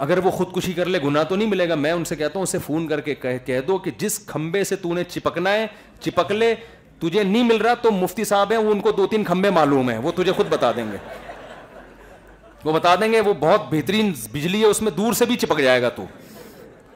اگر 0.00 0.18
وہ 0.18 0.30
خودکشی 0.30 0.72
کر 0.72 0.86
لے 0.86 0.98
گنا 1.04 1.22
تو 1.22 1.36
نہیں 1.36 1.48
ملے 1.48 1.68
گا۔ 1.68 1.74
میں 1.74 1.92
ان 1.92 2.04
سے 2.04 2.16
کہتا 2.16 2.32
ہوں، 2.34 2.42
اسے 2.42 2.58
فون 2.58 2.88
کر 2.88 3.00
کے 3.00 3.14
کہہ 3.14 3.60
دو 3.60 3.78
کہ 3.78 3.90
جس 3.98 4.18
کھمبے 4.18 4.64
سے 4.64 4.76
تو 4.76 4.94
نے 4.94 5.04
چپکنا 5.04 5.52
ہے، 5.52 5.66
چپک 6.00 6.32
لے۔ 6.32 6.54
تجھے 6.98 7.22
نہیں 7.22 7.42
مل 7.42 7.56
رہا 7.56 7.74
تو 7.74 7.90
مفتی 7.90 8.24
صاحب 8.24 8.50
ہیں، 8.50 8.58
وہ 8.58 8.72
ان 8.72 8.80
کو 8.80 8.90
دو 8.90 9.06
تین 9.06 9.24
کھمبے 9.24 9.50
معلوم 9.50 9.90
ہیں۔ 9.90 9.98
وہ 9.98 10.12
تجھے 10.12 10.32
خود 10.32 10.46
بتا 10.48 10.72
دیں 10.72 10.92
گے۔ 10.92 10.96
وہ 12.64 12.72
بتا 12.72 12.94
دیں 12.94 13.12
گے، 13.12 13.20
وہ 13.20 13.34
بہت 13.40 13.62
بہترین 13.70 14.12
بجلی 14.32 14.60
ہے، 14.60 14.66
اس 14.66 14.82
میں 14.82 14.92
دور 14.92 15.12
سے 15.12 15.24
بھی 15.24 15.36
چپک 15.36 15.58
جائے 15.58 15.82
گا 15.82 15.88
تو۔ 15.88 16.04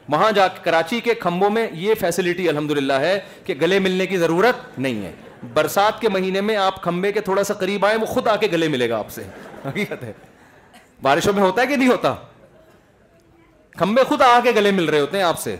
وہاں 0.09 0.31
جا 0.31 0.47
کے 0.47 0.59
کراچی 0.63 0.99
کے 0.99 1.13
کھمبوں 1.13 1.49
میں 1.49 1.67
یہ 1.73 1.93
فیسلٹی 1.99 2.49
الحمد 2.49 2.71
للہ 2.71 2.93
ہے 2.93 3.19
کہ 3.43 3.53
گلے 3.61 3.79
ملنے 3.79 4.05
کی 4.05 4.17
ضرورت 4.17 4.79
نہیں 4.79 5.05
ہے۔ 5.05 5.11
برسات 5.53 6.01
کے 6.01 6.09
مہینے 6.09 6.41
میں 6.41 6.55
آپ 6.55 6.83
کھمبے 6.83 7.11
کے 7.11 7.21
تھوڑا 7.21 7.43
سا 7.43 7.53
قریب 7.53 7.85
آئے 7.85 7.95
وہ 7.95 8.05
خود 8.05 8.27
آ 8.27 8.35
کے 8.35 8.47
گلے 8.51 8.67
ملے 8.67 8.89
گا 8.89 8.97
آپ 8.97 9.11
سے۔ 9.11 9.23
حقیقت 9.67 10.03
ہے۔ 10.03 10.13
بارشوں 11.01 11.33
میں 11.33 11.43
ہوتا 11.43 11.61
ہے 11.61 11.67
کہ 11.67 11.75
نہیں 11.75 11.89
ہوتا؟ 11.89 12.15
کھمبے 13.77 14.03
خود 14.03 14.21
آ 14.21 14.39
کے 14.43 14.51
گلے 14.51 14.71
مل 14.71 14.85
رہے 14.85 14.99
ہوتے 14.99 15.17
ہیں 15.17 15.23
آپ 15.23 15.39
سے۔ 15.39 15.55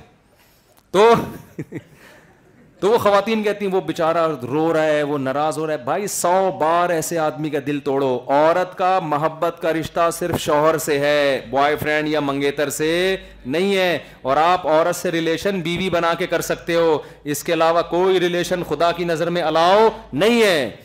تو 0.91 1.13
تو 2.79 2.89
وہ 2.89 2.98
خواتین 2.98 3.43
کہتی 3.43 3.65
ہیں، 3.65 3.74
وہ 3.74 3.81
بےچارا 3.81 4.27
رو 4.41 4.74
رہا 4.74 4.86
ہے، 4.86 5.03
وہ 5.03 5.17
ناراض 5.17 5.57
ہو 5.57 5.67
رہا 5.67 5.74
ہے۔ 5.74 5.77
بھائی، 5.77 6.07
سو 6.07 6.51
بار 6.60 6.89
ایسے 6.89 7.17
آدمی 7.17 7.50
کا 7.50 7.60
دل 7.67 7.79
توڑو۔ 7.79 8.19
عورت 8.27 8.77
کا 8.77 9.00
محبت 9.00 9.62
کا 9.62 9.74
رشتہ 9.74 10.10
صرف 10.13 10.39
شوہر 10.39 10.77
سے 10.77 11.00
ہے 11.00 11.45
بوائے 11.50 11.75
فرینڈ 11.75 12.07
یا 12.07 12.19
منگیتر 12.19 12.69
سے 12.69 13.17
نہیں 13.45 13.77
ہے۔ 13.77 14.00
اور 14.22 14.38
آپ 14.38 14.67
عورت 14.67 14.95
سے 14.95 15.12
ریلیشن 15.12 15.62
بیوی 15.62 15.89
بنا 15.89 16.13
کے 16.13 16.27
کر 16.27 16.41
سکتے 16.41 16.75
ہو۔ 16.75 17.00
اس 17.24 17.43
کے 17.43 17.53
علاوہ 17.53 17.81
کوئی 17.81 18.19
ریلیشن 18.19 18.63
خدا 18.63 18.91
کی 18.91 19.03
نظر 19.03 19.29
میں 19.29 19.41
الاؤ 19.41 19.88
نہیں 20.13 20.43
ہے۔ 20.43 20.75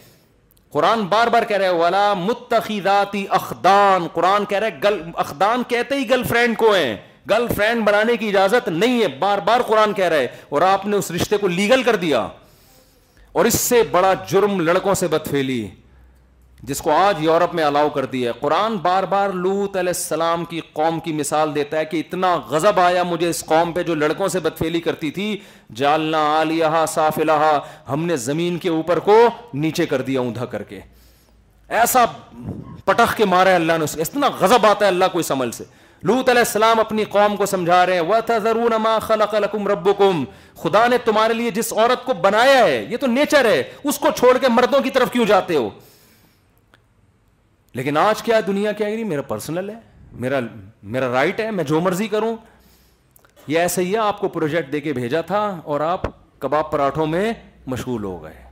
قرآن 0.70 1.00
بار 1.00 1.26
بار 1.26 1.42
کہہ 1.42 1.56
رہے 1.56 1.68
والا 1.68 2.14
متخیداتی 2.14 3.26
اخدان 3.30 4.08
قرآن 4.12 4.44
کہہ 4.44 4.58
رہے 4.58 4.68
گل 4.84 5.02
اخدان 5.14 5.62
کہتے 5.68 5.94
ہی 5.94 6.10
گرل 6.10 6.24
فرینڈ 6.24 6.56
کو 6.56 6.74
ہیں۔ 6.74 6.96
گرل 7.30 7.46
فرینڈ 7.56 7.84
بنانے 7.84 8.16
کی 8.16 8.28
اجازت 8.28 8.68
نہیں 8.68 9.02
ہے، 9.02 9.08
بار 9.08 9.38
بار 9.38 9.60
قرآن 9.60 9.92
کہہ 9.92 10.04
رہے 10.04 10.26
اور 10.48 10.62
آپ 10.62 10.86
نے 10.86 10.96
اس 10.96 11.10
رشتے 11.10 11.36
کو 11.36 11.48
لیگل 11.48 11.82
کر 11.82 11.96
دیا 11.96 12.26
اور 13.32 13.44
اس 13.44 13.54
سے 13.54 13.82
بڑا 13.82 14.14
جرم 14.28 14.60
لڑکوں 14.60 14.94
سے 14.94 15.08
بدفیلی 15.08 15.66
جس 16.62 16.78
کو 16.78 16.90
آج 16.92 17.22
یورپ 17.24 17.54
میں 17.54 17.64
الاؤ 17.64 17.88
کر 17.88 18.04
دیا 18.04 18.32
قرآن 18.32 18.76
بار 18.76 19.02
بار 19.02 19.28
لوت 19.28 19.76
علیہ 19.76 19.92
السلام 19.96 20.44
کی 20.44 20.60
قوم 20.72 21.00
کی 21.00 21.12
مثال 21.12 21.54
دیتا 21.54 21.78
ہے 21.78 21.84
کہ 21.84 21.96
اتنا 21.96 22.36
غضب 22.36 22.80
آیا 22.80 23.02
مجھے 23.02 23.28
اس 23.28 23.44
قوم 23.44 23.72
پہ 23.72 23.82
جو 23.82 23.94
لڑکوں 23.94 24.28
سے 24.28 24.40
بدفیلی 24.40 24.80
کرتی 24.80 25.10
تھی۔ 25.10 25.38
جالنا 25.74 26.18
عالیہ 26.36 26.84
صاف 26.88 27.18
الحا 27.18 27.58
ہم 27.88 28.04
نے 28.06 28.16
زمین 28.16 28.58
کے 28.58 28.68
اوپر 28.68 28.98
کو 28.98 29.28
نیچے 29.54 29.86
کر 29.86 30.02
دیا 30.02 30.20
اوندا 30.20 30.44
کر 30.44 30.62
کے۔ 30.62 30.80
ایسا 31.68 32.04
پٹخ 32.84 33.16
کے 33.16 33.24
مارا 33.24 33.54
اللہ 33.54 33.72
نے 33.78 34.00
اتنا 34.00 34.28
غضب 34.40 34.66
آتا 34.66 34.84
ہے 34.84 34.90
اللہ 34.90 35.04
کو 35.12 35.18
اس 35.18 35.30
عمل 35.32 35.50
سے۔ 35.50 35.64
لوت 36.02 36.28
علیہ 36.28 36.40
السلام 36.40 36.80
اپنی 36.80 37.04
قوم 37.04 37.36
کو 37.36 37.46
سمجھا 37.46 37.86
رہے 37.86 38.00
ہیں۔ 38.00 38.02
خدا 40.62 40.86
نے 40.86 40.98
تمہارے 40.98 41.34
لیے 41.34 41.50
جس 41.50 41.72
عورت 41.72 42.04
کو 42.04 42.14
بنایا 42.14 42.58
ہے، 42.58 42.86
یہ 42.88 42.96
تو 42.96 43.06
نیچر 43.06 43.44
ہے، 43.44 43.62
اس 43.84 43.98
کو 43.98 44.08
چھوڑ 44.16 44.38
کے 44.38 44.48
مردوں 44.48 44.80
کی 44.80 44.90
طرف 44.90 45.10
کیوں 45.10 45.24
جاتے 45.24 45.56
ہو؟ 45.56 45.70
لیکن 47.74 47.96
آج 47.96 48.22
کیا 48.22 48.40
دنیا 48.46 48.72
کیا 48.72 48.88
میرا 49.04 49.22
پرسنل 49.22 49.70
ہے، 49.70 49.74
میرا 50.12 50.40
میرا 50.82 51.12
رائٹ 51.12 51.40
ہے، 51.40 51.50
میں 51.50 51.64
جو 51.64 51.80
مرضی 51.80 52.08
کروں۔ 52.08 52.36
یہ 53.46 53.58
ایسے 53.58 53.84
ہی 53.84 53.92
ہے، 53.92 53.98
آپ 53.98 54.20
کو 54.20 54.28
پروجیکٹ 54.28 54.72
دے 54.72 54.80
کے 54.80 54.92
بھیجا 54.92 55.20
تھا 55.20 55.60
اور 55.64 55.80
آپ 55.80 56.00
کباب 56.38 56.70
پراٹھوں 56.70 57.06
میں 57.06 57.32
مشغول 57.66 58.04
ہو 58.04 58.22
گئے۔ 58.22 58.50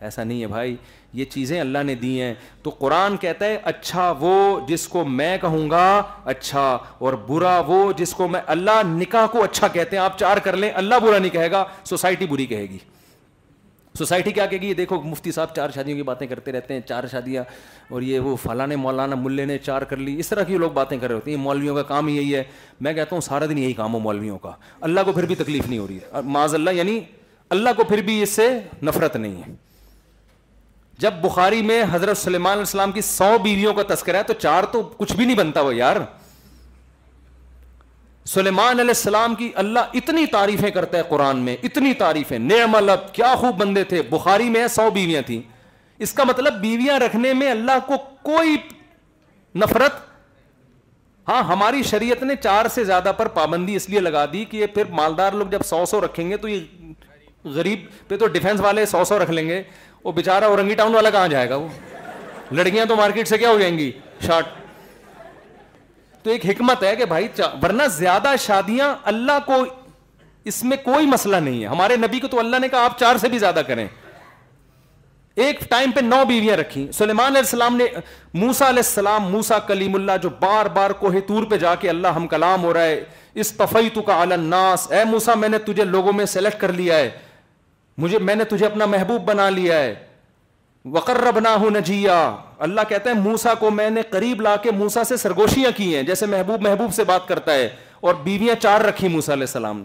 ایسا 0.00 0.24
نہیں 0.24 0.42
ہے 0.42 0.46
بھائی 0.46 0.76
یہ 1.12 1.24
چیزیں 1.24 1.60
اللہ 1.60 1.78
نے 1.78 1.94
دی 1.94 2.20
ہیں۔ 2.20 2.34
تو 2.62 2.70
قرآن 2.70 3.16
کہتا 3.16 3.44
ہے 3.44 3.58
اچھا 3.62 4.14
وہ 4.18 4.60
جس 4.66 4.88
کو 4.88 5.04
میں 5.04 5.38
کہوں 5.38 5.70
گا 5.70 6.02
اچھا 6.24 6.78
اور 6.98 7.12
برا 7.12 7.62
وہ 7.66 7.92
جس 7.92 8.14
کو 8.14 8.28
میں 8.28 8.40
اللہ 8.46 8.82
نکاح 8.84 9.26
کو 9.26 9.44
اچھا 9.44 9.68
کہتے 9.68 9.96
ہیں، 9.96 10.04
آپ 10.04 10.18
چار 10.18 10.36
کر 10.36 10.56
لیں، 10.56 10.70
اللہ 10.74 10.94
برا 10.94 11.18
نہیں 11.18 11.30
کہے 11.30 11.50
گا، 11.50 11.64
سوسائٹی 11.84 12.26
بری 12.26 12.46
کہے 12.46 12.62
گی۔ 12.62 12.78
سوسائٹی 13.98 14.32
کیا 14.32 14.46
کہے 14.46 14.58
گی؟ 14.58 14.68
یہ 14.68 14.74
دیکھو، 14.74 15.00
مفتی 15.00 15.32
صاحب 15.32 15.54
چار 15.56 15.70
شادیوں 15.74 15.96
کی 15.96 16.02
باتیں 16.02 16.26
کرتے 16.26 16.52
رہتے 16.52 16.74
ہیں، 16.74 16.80
چار 16.80 17.04
شادیاں، 17.10 17.44
اور 17.88 18.02
یہ 18.02 18.18
وہ 18.18 18.36
فلاں 18.36 18.66
مولانا 18.66 19.16
ملے 19.16 19.44
نے 19.44 19.58
چار 19.58 19.82
کر 19.82 19.96
لی، 19.96 20.18
اس 20.18 20.28
طرح 20.28 20.42
کی 20.42 20.56
لوگ 20.56 20.70
باتیں 20.70 20.98
کر 20.98 21.06
رہے 21.06 21.14
ہوتے 21.14 21.30
ہیں۔ 21.30 21.38
مولویوں 21.38 21.74
کا 21.74 21.82
کام 21.82 22.08
یہی 22.08 22.34
ہے۔ 22.34 22.44
میں 22.80 22.92
کہتا 22.92 23.16
ہوں، 23.16 23.20
سارا 23.20 23.46
دن 23.46 23.58
یہی 23.58 23.72
کام 23.72 23.94
ہو 23.94 23.98
مولویوں 23.98 24.38
کا۔ 24.38 24.50
اللہ 24.80 25.00
کو 25.04 25.12
پھر 25.12 25.26
بھی 25.26 25.34
تکلیف 25.34 25.68
نہیں 25.68 25.78
ہو 25.78 25.86
رہی 25.88 25.96
ہے۔ 25.96 26.20
معاذ 26.22 26.54
اللہ 26.54 26.70
یعنی 26.70 27.00
اللہ 27.50 27.70
کو 27.76 27.84
پھر 27.84 28.02
بھی 28.02 28.22
اس 28.22 28.30
سے 28.30 28.58
نفرت 28.82 29.16
نہیں 29.16 29.42
ہے۔ 29.48 29.71
جب 31.02 31.12
بخاری 31.12 31.62
میں 31.62 31.84
حضرت 31.90 32.16
سلیمان 32.16 32.52
علیہ 32.52 32.60
السلام 32.60 32.92
کی 32.92 33.00
سو 33.00 33.36
بیویوں 33.42 33.74
کا 33.74 33.94
تذکرہ 33.94 34.16
ہے 34.16 34.22
تو 34.22 34.32
چار 34.32 34.64
تو 34.64 34.82
کچھ 34.82 35.16
بھی 35.16 35.24
نہیں 35.24 35.36
بنتا 35.36 35.60
وہ 35.60 35.74
یار۔ 35.74 35.96
سلیمان 38.24 38.80
علیہ 38.80 38.90
السلام 38.90 39.34
کی 39.34 39.52
اللہ 39.54 39.78
اتنی 39.94 40.26
تعریفیں 40.26 40.70
کرتا 40.70 40.98
ہے 40.98 41.02
قرآن 41.08 41.36
میں، 41.36 41.56
اتنی 41.62 41.94
تعریفیں۔ 41.94 42.38
نعم 42.38 42.74
اللہ، 42.74 42.92
کیا 43.12 43.34
خوب 43.34 43.56
بندے 43.56 43.84
تھے۔ 43.84 44.02
بخاری 44.02 44.50
میں 44.50 44.68
سو 44.68 44.90
بیویاں 44.90 45.22
تھیں۔ 45.22 45.42
اس 45.98 46.12
کا 46.12 46.24
مطلب 46.24 46.54
بیویاں 46.54 46.98
رکھنے 46.98 47.32
میں 47.32 47.50
اللہ 47.50 47.78
کو 47.86 47.94
کوئی 48.22 48.56
نفرت۔ 49.54 49.92
ہاں 51.28 51.42
ہماری 51.42 51.82
شریعت 51.82 52.22
نے 52.22 52.36
چار 52.36 52.66
سے 52.68 52.84
زیادہ 52.84 53.12
پر 53.16 53.28
پابندی 53.28 53.76
اس 53.76 53.88
لیے 53.90 54.00
لگا 54.00 54.24
دی 54.32 54.44
کہ 54.44 54.56
یہ 54.56 54.66
پھر 54.66 54.84
مالدار 54.90 55.32
لوگ 55.32 55.46
جب 55.46 55.62
سو 55.62 55.84
سو 55.84 56.04
رکھیں 56.04 56.30
گے 56.30 56.36
تو 56.36 56.48
یہ 56.48 56.60
غریب 57.44 57.86
پہ 58.08 58.16
تو 58.16 58.26
ڈیفینس 58.26 58.60
والے 58.60 58.86
سو 58.86 59.04
سو 59.04 59.18
رکھ 59.18 59.30
لیں 59.30 59.48
گے۔ 59.48 59.62
وہ 60.04 60.12
بےچارا 60.12 60.46
اورنگی 60.46 60.74
ٹاؤن 60.74 60.94
والا 60.94 61.10
کہاں 61.10 61.28
جائے 61.28 61.48
گا 61.50 61.56
وہ؟ 61.56 61.68
لڑکیاں 62.50 62.84
تو 62.84 62.96
مارکیٹ 62.96 63.28
سے 63.28 63.38
کیا 63.38 63.50
ہو 63.50 63.58
جائیں 63.58 63.78
گی؟ 63.78 63.92
شارٹ 64.26 64.44
تو 66.22 66.30
ایک 66.30 66.46
حکمت 66.46 66.82
ہے 66.82 66.96
کہ 66.96 67.04
بھائی 67.04 67.28
ورنہ 67.62 67.82
زیادہ 67.82 68.34
شادیاں 68.38 68.94
اللہ 69.04 69.38
کو 69.46 69.64
اس 70.44 70.64
میں 70.64 70.76
کوئی 70.76 71.06
مسئلہ 71.06 71.36
نہیں 71.36 71.62
ہے۔ 71.62 71.68
ہمارے 71.68 71.96
نبی 71.96 72.20
کو 72.20 72.28
تو 72.28 72.38
اللہ 72.38 72.56
نے 72.56 72.68
کہا 72.68 72.84
آپ 72.84 72.98
چار 72.98 73.16
سے 73.16 73.28
بھی 73.28 73.38
زیادہ 73.38 73.62
کریں۔ 73.66 73.86
ایک 75.34 75.60
ٹائم 75.70 75.90
پہ 75.90 76.00
نو 76.00 76.24
بیویاں 76.28 76.56
رکھی 76.56 76.92
سلیمان 76.92 77.26
علیہ 77.26 77.38
السلام 77.38 77.76
نے 77.76 77.84
موسا 78.34 78.68
علیہ 78.68 78.78
السلام 78.78 79.22
موسا 79.22 79.58
کلیم 79.58 79.94
اللہ 79.94 80.12
جو 80.22 80.28
بار 80.40 80.66
بار 80.66 80.90
کوہ 80.90 81.20
تور 81.26 81.44
پہ 81.44 81.56
جا 81.56 81.74
کے 81.74 81.88
اللہ 81.90 82.08
ہم 82.08 82.26
کلام 82.26 82.62
ہو 82.62 82.74
رہا 82.74 82.84
ہے 82.84 83.04
اس 83.34 83.52
تفئی 83.52 83.88
تو 83.90 84.02
کا 84.02 84.20
الناس۔ 84.20 84.90
اے 84.92 85.04
موسا 85.04 85.34
میں 85.34 85.48
نے 85.48 85.58
تجھے 85.58 85.84
لوگوں 85.84 86.12
میں 86.12 86.26
سلیکٹ 86.26 86.60
کر 86.60 86.72
لیا 86.72 86.96
ہے۔ 86.96 87.10
مجھے 88.02 88.18
میں 88.18 88.34
نے 88.34 88.44
تجھے 88.44 88.66
اپنا 88.66 88.86
محبوب 88.86 89.22
بنا 89.22 89.50
لیا 89.50 89.78
ہے۔ 89.78 89.94
وقر 90.84 91.32
بنا 91.34 91.54
ہوں 91.54 91.70
نجیا 91.70 92.36
اللہ 92.58 92.80
کہتا 92.88 93.10
ہے 93.10 93.14
موسا 93.14 93.54
کو 93.54 93.70
میں 93.70 93.90
نے 93.90 94.02
قریب 94.02 94.40
لا 94.40 94.56
کے 94.56 94.70
موسا 94.70 95.04
سے 95.04 95.16
سرگوشیاں 95.16 95.70
کی 95.76 95.96
ہیں، 95.96 96.02
جیسے 96.02 96.26
محبوب 96.26 96.62
محبوب 96.62 96.94
سے 96.94 97.04
بات 97.04 97.28
کرتا 97.28 97.54
ہے۔ 97.54 97.68
اور 98.00 98.14
بیویاں 98.14 98.54
چار 98.54 98.80
رکھی 98.80 99.08
موسا 99.08 99.32
علیہ 99.32 99.42
السلام 99.42 99.78
نے۔ 99.78 99.84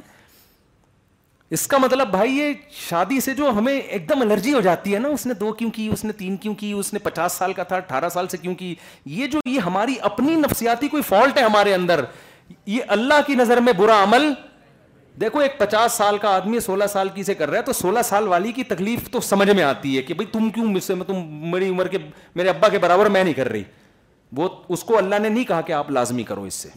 اس 1.50 1.68
کا 1.68 1.78
مطلب 1.78 2.08
بھائی، 2.08 2.32
یہ 2.32 2.54
شادی 2.72 3.20
سے 3.20 3.34
جو 3.34 3.50
ہمیں 3.50 3.80
ایک 3.80 4.10
دم 4.10 4.22
الرجی 4.22 4.54
ہو 4.54 4.62
جاتی 4.62 4.94
ہے 4.94 5.00
نا، 5.00 5.10
اس 5.10 5.26
نے 5.26 5.34
دو 5.34 5.54
کیوں 5.54 5.72
کی، 5.72 5.90
اس 5.94 6.06
نے 6.06 6.12
تین 6.12 6.38
کیوں 6.38 6.54
کی، 6.54 6.72
اس 6.72 6.94
نے 6.94 7.00
پچاس 7.00 7.32
سال 7.32 7.54
کا 7.54 7.64
تھا، 7.64 7.76
اٹھارہ 7.76 8.10
سال 8.10 8.28
سے 8.28 8.38
کیوں 8.38 8.56
کی۔ 8.56 8.76
یہ 9.06 9.28
جو 9.28 9.40
یہ 9.46 9.60
ہماری 9.60 9.96
اپنی 10.02 10.36
نفسیاتی 10.36 10.88
کوئی 10.88 11.04
فالٹ 11.04 11.38
ہے 11.38 11.44
ہمارے 11.44 11.74
اندر، 11.74 12.04
یہ 12.66 12.82
اللہ 12.88 13.14
کی 13.28 13.36
نظر 13.36 13.58
میں 13.58 13.74
برا 13.74 14.04
عمل 14.04 14.34
دیکھو، 15.22 15.40
ایک 15.40 15.60
پچاس 15.60 15.92
سال 15.92 16.18
کا 16.18 16.30
آدمی 16.30 16.60
سولہ 16.60 16.84
سال 16.90 17.10
کی 17.10 17.24
سے 17.24 17.34
کر 17.34 17.50
رہا 17.50 17.58
ہے، 17.58 17.64
تو 17.64 17.74
سولہ 17.74 18.00
سال 18.04 18.28
والی 18.28 18.52
کی 18.52 18.64
تکلیف 18.64 19.10
تو 19.12 19.22
سمجھ 19.22 19.50
میں 19.50 19.64
آتی 19.64 19.98
ہے 19.98 20.02
کہ 20.02 20.14
بھائی 20.14 20.26
تم 20.26 20.50
کیوں 20.50 20.66
مجھ 20.66 20.84
سے 20.84 20.94
تم 21.08 21.16
میری 21.52 21.70
عمر 21.70 21.88
کے، 21.88 21.98
میرے 22.36 22.50
ابا 22.50 22.70
کے 22.70 22.80
برابر 22.80 23.06
میں 23.06 23.24
نہیں 23.24 23.34
کر 23.34 23.50
رہی۔ 23.50 23.64
وہ 24.32 24.50
اس 24.70 24.84
کو 24.84 24.98
اللہ 24.98 25.16
نے 25.20 25.30
نہیں 25.30 25.44
کہا 25.44 25.62
کہ 25.62 25.74
آپ 25.74 25.92
لازمی 25.92 26.24
کرو 26.24 26.44
اس 26.44 26.54
سے۔ 26.54 26.70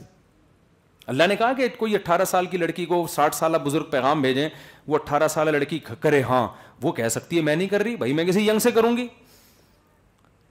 اللہ 1.07 1.23
نے 1.29 1.37
کہا 1.37 1.53
کہ 1.53 1.69
کوئی 1.77 1.95
اٹھارہ 1.95 2.25
سال 2.25 2.47
کی 2.47 2.57
لڑکی 2.57 2.87
کو 2.87 3.07
ساٹھ 3.07 3.35
سالہ 3.35 3.57
بزرگ 3.57 3.85
پیغام 3.85 4.23
بھیجیں، 4.23 4.49
وہ 4.87 4.95
اٹھارہ 4.95 5.29
سالہ 5.29 5.51
لڑکی 5.51 5.79
کرے 5.79 6.23
ہاں 6.23 6.49
وہ 6.83 6.93
کہہ 6.93 7.09
سکتی 7.09 7.37
ہے 7.37 7.43
میں 7.43 7.57
نہیں 7.57 7.69
کر 7.69 7.83
رہی 7.83 7.97
بھائی 7.97 8.13
میں 8.13 8.25
کسی 8.25 8.49
ینگ 8.49 8.59
سے 8.59 8.71
کروں 8.71 8.97
گی۔ 8.97 9.07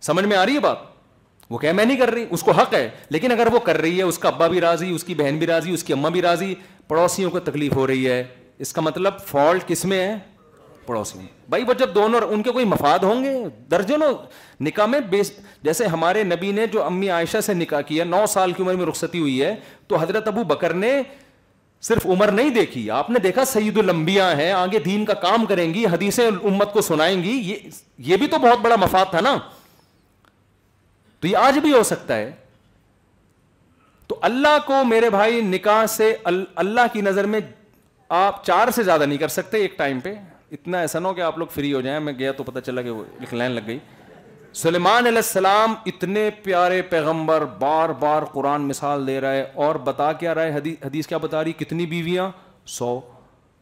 سمجھ 0.01 0.25
میں 0.25 0.37
آ 0.37 0.45
رہی 0.45 0.53
ہے 0.53 0.59
بات؟ 0.59 0.77
وہ 1.49 1.57
کہ 1.57 1.71
میں 1.71 1.85
نہیں 1.85 1.97
کر 1.97 2.09
رہی، 2.09 2.25
اس 2.29 2.43
کو 2.43 2.51
حق 2.51 2.73
ہے۔ 2.73 2.89
لیکن 3.09 3.31
اگر 3.31 3.47
وہ 3.53 3.59
کر 3.59 3.77
رہی 3.77 3.97
ہے، 3.97 4.03
اس 4.03 4.19
کا 4.19 4.29
ابا 4.29 4.47
بھی 4.47 4.61
راضی، 4.61 4.91
اس 4.91 5.03
کی 5.03 5.15
بہن 5.15 5.37
بھی 5.37 5.47
راضی، 5.47 5.71
اس 5.71 5.83
کی 5.83 5.93
اماں 5.93 6.11
بھی 6.11 6.21
راضی 6.21 6.55
پڑوسیوں 6.89 7.31
کو 7.31 7.39
تکلیف 7.39 7.73
ہو 7.73 7.87
رہی 7.87 8.09
ہے۔ 8.09 8.23
اس 8.59 8.73
کا 8.73 8.81
مطلب 8.81 9.13
فالٹ 9.25 9.67
کس 9.67 9.85
میں 9.85 9.99
ہے؟ 9.99 10.15
پڑوسیوں 10.85 11.23
بھائی 11.49 11.63
وہ 11.63 11.73
جب 11.73 11.95
دونوں 11.95 12.21
ان 12.21 12.43
کے 12.43 12.51
کوئی 12.51 12.65
مفاد 12.65 12.99
ہوں 12.99 13.23
گے؟ 13.23 13.43
درجنوں 13.71 14.13
نکاح 14.61 14.85
میں 14.85 14.99
جیسے 15.63 15.85
ہمارے 15.85 16.23
نبی 16.23 16.51
نے 16.51 16.67
جو 16.67 16.83
امی 16.83 17.09
عائشہ 17.09 17.41
سے 17.41 17.53
نکاح 17.53 17.81
کیا، 17.81 18.03
نو 18.03 18.25
سال 18.27 18.51
کی 18.51 18.63
عمر 18.63 18.73
میں 18.73 18.85
رخصتی 18.85 19.19
ہوئی 19.19 19.43
ہے، 19.43 19.55
تو 19.87 19.95
حضرت 19.95 20.27
ابو 20.27 20.43
بکر 20.43 20.73
نے 20.73 21.01
صرف 21.81 22.05
عمر 22.05 22.31
نہیں 22.31 22.49
دیکھی۔ 22.49 22.91
آپ 22.91 23.09
نے 23.09 23.19
دیکھا 23.19 23.45
سعید 23.45 23.77
المبیا 23.77 24.37
ہیں، 24.37 24.51
آگے 24.51 24.79
دین 24.79 25.05
کا 25.05 25.13
کام 25.13 25.45
کریں 25.45 25.73
گی، 25.73 25.85
حدیثیں 25.85 26.27
امت 26.43 26.73
کو 26.73 26.81
سنائیں 26.81 27.23
گی، 27.23 27.31
یہ 27.31 27.55
یہ 27.97 28.17
بھی 28.17 28.27
تو 28.27 28.37
بہت 28.37 28.59
بڑا 28.59 28.75
مفاد 28.75 29.05
تھا 29.09 29.19
نا۔ 29.19 29.37
تو 31.19 31.27
یہ 31.27 31.37
آج 31.37 31.57
بھی 31.57 31.73
ہو 31.73 31.83
سکتا 31.83 32.15
ہے۔ 32.15 32.31
تو 34.09 34.19
اللہ 34.21 34.57
کو 34.65 34.83
میرے 34.83 35.09
بھائی 35.09 35.41
نکاح 35.41 35.85
سے 35.85 36.15
اللہ 36.55 36.81
کی 36.93 37.01
نظر 37.01 37.25
میں 37.25 37.39
آپ 38.09 38.45
چار 38.45 38.71
سے 38.71 38.83
زیادہ 38.83 39.05
نہیں 39.05 39.17
کر 39.17 39.27
سکتے 39.27 39.57
ایک 39.57 39.77
ٹائم 39.77 39.99
پہ۔ 39.99 40.13
اتنا 40.51 40.79
ایسا 40.79 40.99
نہ 40.99 41.07
ہو 41.07 41.13
کہ 41.13 41.21
آپ 41.21 41.37
لوگ 41.37 41.47
فری 41.47 41.73
ہو 41.73 41.81
جائیں۔ 41.81 41.99
میں 41.99 42.13
گیا 42.13 42.31
تو 42.31 42.43
پتہ 42.43 42.59
چلا 42.59 42.81
کہ 42.81 42.89
وہ 42.89 43.03
لائن 43.31 43.51
لگ 43.51 43.59
گئی۔ 43.67 43.79
سلیمان 44.53 45.07
علیہ 45.07 45.17
السلام 45.17 45.73
اتنے 45.85 46.29
پیارے 46.43 46.81
پیغمبر 46.81 47.45
بار 47.45 47.89
بار 47.89 48.23
قرآن 48.23 48.61
مثال 48.61 49.07
دے 49.07 49.21
رہا 49.21 49.31
ہے 49.31 49.45
اور 49.53 49.75
بتا 49.75 50.13
کیا 50.13 50.35
رہا 50.35 50.43
ہے۔ 50.43 50.51
حدیث 50.85 51.07
کیا 51.07 51.17
بتا 51.17 51.43
رہی؟ 51.43 51.51
کتنی 51.51 51.85
بیویاں؟ 51.85 52.31
سو۔ 52.65 52.99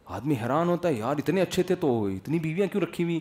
آدمی 0.04 0.34
حیران 0.42 0.68
ہوتا 0.68 0.88
ہے، 0.88 0.94
یار 0.94 1.14
اتنے 1.18 1.42
اچھے 1.42 1.62
تھے 1.62 1.74
تو 1.74 2.06
اتنی 2.06 2.38
بیویاں 2.38 2.66
کیوں 2.66 2.82
رکھی 2.82 3.04
ہوئی؟ 3.04 3.20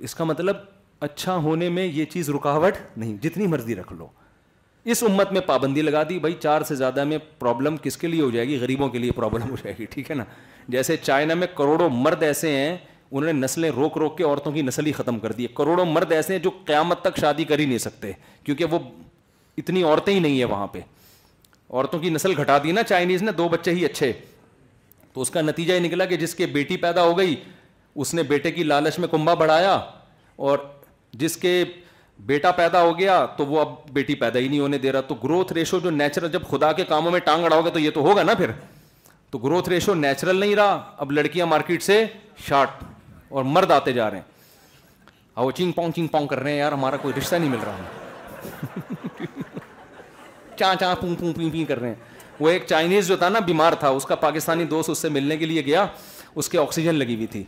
اس 0.00 0.14
کا 0.14 0.24
مطلب 0.24 0.56
اچھا 1.00 1.36
ہونے 1.36 1.68
میں 1.68 1.84
یہ 1.84 2.04
چیز 2.04 2.30
رکاوٹ 2.30 2.72
نہیں، 2.96 3.16
جتنی 3.22 3.46
مرضی 3.46 3.74
رکھ 3.74 3.92
لو۔ 3.92 4.06
اس 4.84 5.02
امت 5.02 5.32
میں 5.32 5.40
پابندی 5.40 5.82
لگا 5.82 6.02
دی، 6.08 6.18
بھائی 6.18 6.34
چار 6.40 6.62
سے 6.62 6.74
زیادہ 6.74 7.04
میں 7.04 7.18
پرابلم 7.38 7.76
کس 7.76 7.96
کے 7.96 8.06
لیے 8.06 8.22
ہو 8.22 8.30
جائے 8.30 8.48
گی؟ 8.48 8.56
غریبوں 8.56 8.88
کے 8.88 8.98
لیے 8.98 9.10
پرابلم 9.10 9.50
ہو 9.50 9.56
جائے 9.56 9.74
گی، 9.78 9.84
ٹھیک 9.84 10.10
ہے 10.10 10.16
نا؟ 10.16 10.24
جیسے 10.68 10.96
چائنا 10.96 11.34
میں 11.34 11.46
کروڑوں 11.54 11.90
مرد 11.92 12.22
ایسے 12.22 12.50
ہیں، 12.50 12.76
انہوں 13.10 13.32
نے 13.32 13.40
نسلیں 13.40 13.70
روک 13.70 13.98
روک 13.98 14.18
کے 14.18 14.24
عورتوں 14.24 14.52
کی 14.52 14.62
نسل 14.62 14.86
ہی 14.86 14.92
ختم 14.92 15.18
کر 15.18 15.32
دی۔ 15.32 15.42
ہے 15.42 15.48
کروڑوں 15.54 15.84
مرد 15.84 16.12
ایسے 16.12 16.32
ہیں 16.32 16.40
جو 16.40 16.50
قیامت 16.50 17.00
تک 17.00 17.20
شادی 17.20 17.44
کر 17.44 17.58
ہی 17.58 17.64
نہیں 17.64 17.78
سکتے، 17.78 18.12
کیونکہ 18.44 18.64
وہ 18.64 18.78
اتنی 19.58 19.82
عورتیں 19.82 20.14
ہی 20.14 20.18
نہیں 20.18 20.38
ہیں 20.38 20.44
وہاں 20.44 20.66
پہ۔ 20.66 20.78
عورتوں 21.70 22.00
کی 22.00 22.10
نسل 22.10 22.40
گھٹا 22.40 22.58
دی 22.64 22.72
نا 22.72 22.82
چائنیز 22.82 23.22
نے، 23.22 23.32
دو 23.32 23.48
بچے 23.48 23.70
ہی 23.70 23.84
اچھے۔ 23.84 24.12
تو 25.12 25.20
اس 25.20 25.30
کا 25.30 25.40
نتیجہ 25.40 25.72
یہ 25.72 25.80
نکلا 25.80 26.04
کہ 26.04 26.16
جس 26.16 26.34
کے 26.34 26.46
بیٹی 26.46 26.76
پیدا 26.76 27.02
ہو 27.02 27.18
گئی، 27.18 27.36
اس 27.94 28.14
نے 28.14 28.22
بیٹے 28.22 28.50
کی 28.50 28.62
لالچ 28.62 28.98
میں 28.98 29.08
کنبا 29.08 29.34
بڑھایا 29.34 29.80
اور 30.36 30.58
جس 31.12 31.36
کے 31.36 31.64
بیٹا 32.26 32.50
پیدا 32.50 32.82
ہو 32.82 32.98
گیا 32.98 33.26
تو 33.26 33.46
وہ 33.46 33.60
اب 33.60 33.68
بیٹی 33.90 34.14
پیدا 34.14 34.38
ہی 34.38 34.48
نہیں 34.48 34.60
ہونے 34.60 34.78
دے 34.78 34.92
رہا۔ 34.92 35.00
تو 35.00 35.14
گروتھ 35.14 35.52
ریشو 35.52 35.78
جو 35.78 35.90
نیچرل 35.90 36.30
جب 36.32 36.42
خدا 36.50 36.72
کے 36.72 36.84
کاموں 36.84 37.10
میں 37.10 37.20
ٹانگ 37.20 37.44
اڑاؤ 37.44 37.62
گے 37.62 37.70
تو 37.70 37.78
یہ 37.78 37.90
تو 37.90 38.00
ہوگا 38.00 38.22
نا 38.22 38.34
پھر۔ 38.34 38.50
تو 39.30 39.38
گروتھ 39.38 39.68
ریشو 39.68 39.94
نیچرل 39.94 40.36
نہیں 40.36 40.54
رہا۔ 40.54 40.94
اب 40.98 41.12
لڑکیاں 41.12 41.46
مارکیٹ 41.46 41.82
سے 41.82 42.04
شارٹ 42.48 42.68
اور 43.28 43.44
مرد 43.44 43.70
آتے 43.70 43.92
جا 43.92 44.10
رہے 44.10 44.16
ہیں۔ 44.16 44.32
وہ 45.36 45.50
چنگ 45.50 45.72
پونگ 45.72 45.92
چنگ 45.92 46.06
پونگ 46.06 46.26
کر 46.26 46.38
رہے 46.38 46.50
ہیں، 46.50 46.58
یار 46.58 46.72
ہمارا 46.72 46.96
کوئی 46.96 47.14
رشتہ 47.18 47.36
نہیں 47.36 47.50
مل 47.50 47.58
رہا۔ 47.64 47.76
ہے 47.76 48.02
چاں 50.56 50.74
چاں 50.74 50.96
پوں 50.96 51.14
پوں 51.20 51.32
پی 51.32 51.50
پی 51.50 51.64
کر 51.64 51.80
رہے 51.80 51.88
ہیں۔ 51.88 51.94
وہ 52.40 52.48
ایک 52.48 52.64
چائنیز 52.66 53.08
جو 53.08 53.16
تھا 53.16 53.28
نا، 53.28 53.38
بیمار 53.38 53.72
تھا، 53.72 53.88
اس 53.88 54.04
کا 54.04 54.14
پاکستانی 54.14 54.64
دوست 54.64 54.90
اس 54.90 54.98
سے 54.98 55.08
ملنے 55.08 55.36
کے 55.36 55.46
لیے 55.46 55.64
گیا۔ 55.64 55.86
اس 56.34 56.48
کے 56.48 56.58
آکسیجن 56.58 56.94
لگی 56.94 57.14
ہوئی 57.14 57.26
تھی۔ 57.26 57.44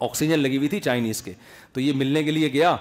آکسیجن 0.00 0.38
لگی 0.38 0.56
ہوئی 0.56 0.68
تھی 0.68 0.80
چائنیز 0.80 1.22
کے۔ 1.22 1.32
تو 1.72 1.80
یہ 1.80 1.92
ملنے 1.92 2.24
کے 2.24 2.30
لیے 2.30 2.52
گیا۔ 2.52 2.76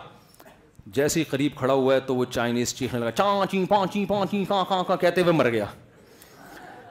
جیسے 0.86 1.20
ہی 1.20 1.26
قریب 1.26 1.52
کھڑا 1.56 1.74
ہوا 1.74 1.96
ہے 1.96 2.00
تو 2.00 2.16
وہ 2.16 2.26
چائنیز 2.26 2.76
چیخنے 2.76 3.00
لگا، 3.00 3.12
چاں 3.12 3.46
چی 3.52 3.66
پاں 3.66 3.86
چی 3.94 4.06
پاں 4.06 4.26
چی 4.32 4.46
کہاں 4.46 4.66
کہاں 4.70 4.84
کہاں 4.84 4.98
کہتے 4.98 5.22
ہوئے 5.22 5.34
مر 5.34 5.50
گیا۔ 5.50 5.66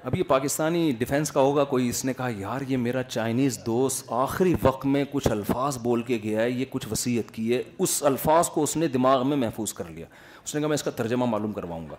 اب 0.04 0.14
یہ 0.14 0.22
پاکستانی 0.22 0.92
ڈیفینس 0.98 1.32
کا 1.32 1.40
ہوگا، 1.40 1.64
کوئی 1.64 1.88
اس 1.88 2.04
نے 2.04 2.12
کہا، 2.12 2.28
یار، 2.36 2.60
یہ 2.68 2.76
میرا 2.76 3.02
چائنیز 3.02 3.58
دوست 3.66 4.04
آخری 4.08 4.54
وقت 4.62 4.86
میں 4.86 5.04
کچھ 5.12 5.28
الفاظ 5.28 5.78
بول 5.78 6.02
کے 6.02 6.18
گیا 6.22 6.42
ہے، 6.42 6.50
یہ 6.50 6.64
کچھ 6.70 6.88
وصیت 6.90 7.30
کی 7.30 7.56
ہے، 7.56 7.62
اس 7.78 8.02
الفاظ 8.02 8.48
کو 8.48 8.62
اس 8.62 8.76
نے 8.76 8.88
دماغ 8.88 9.28
میں 9.28 9.36
محفوظ 9.36 9.72
کر 9.72 9.84
لیا۔ 9.84 10.06
اس 10.44 10.54
نے 10.54 10.60
کہا، 10.60 10.68
میں 10.68 10.74
اس 10.74 10.82
کا 10.82 10.90
ترجمہ 10.90 11.24
معلوم 11.24 11.52
کرواؤں 11.52 11.90
گا۔ 11.90 11.96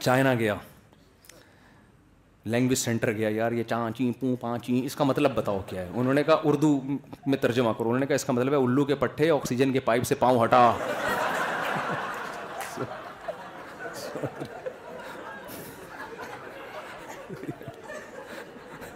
چائنا 0.00 0.34
گیا۔ 0.34 0.54
لینگویج 2.46 2.78
سینٹر 2.78 3.12
گیا، 3.12 3.28
یار 3.28 3.52
یہ 3.52 3.62
چاں 3.62 3.90
چیں، 3.90 4.20
پوں 4.20 4.36
پاں 4.36 4.58
چیں، 4.58 4.84
اس 4.86 4.96
کا 4.96 5.04
مطلب 5.04 5.34
بتاؤ 5.34 5.60
کیا 5.66 5.82
ہے؟ 5.82 5.88
انہوں 5.94 6.14
نے 6.14 6.22
کہا 6.22 6.40
اردو 6.44 6.80
میں 7.26 7.38
ترجمہ 7.38 7.72
کرو، 7.78 7.88
انہوں 7.88 8.00
نے 8.00 8.06
کہا 8.06 8.14
اس 8.14 8.24
کا 8.24 8.32
مطلب 8.32 8.52
ہے 8.52 8.58
الو 8.58 8.84
کے 8.84 8.94
پٹھے 8.94 9.30
آکسیجن 9.30 9.72
کے 9.72 9.80
پائپ 9.80 10.04
سے 10.04 10.14
پاؤں 10.14 10.44
ہٹا۔ 10.44 10.72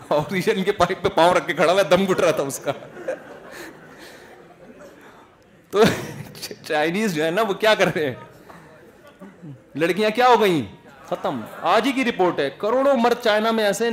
آکسیجن 0.09 0.65
کے 0.65 0.73
پائپ 0.73 1.03
پہ 1.03 1.09
پاؤں 1.09 1.35
رکھ 1.35 1.47
کے 1.47 1.53
کھڑا 1.53 1.73
ہوا 1.73 1.83
دم 1.91 2.05
گٹ 2.11 2.21
رہا 2.21 2.31
تھا 2.31 2.43
اس 2.43 2.59
کا۔ 2.59 2.73
تو 5.71 5.83
چائنیز 6.63 7.15
جو 7.15 7.25
ہے 7.25 7.31
نا، 7.31 7.43
وہ 7.43 7.55
کیا 7.55 7.75
کر 7.75 7.89
رہے 7.95 8.07
ہیں؟ 8.07 8.15
لڑکیاں 9.75 10.11
کیا 10.11 10.27
ہو 10.29 10.41
گئی 10.41 10.67
ختم۔ 11.11 11.41
آج 11.63 11.87
ہی 11.87 11.93
کی 11.93 12.05
رپورٹ 12.05 12.39
ہے۔ 12.39 12.51
کروڑوں 12.59 12.95
مرد 12.97 13.25
چائنا 13.25 13.51
میں 13.51 13.65
ایسے 13.65 13.91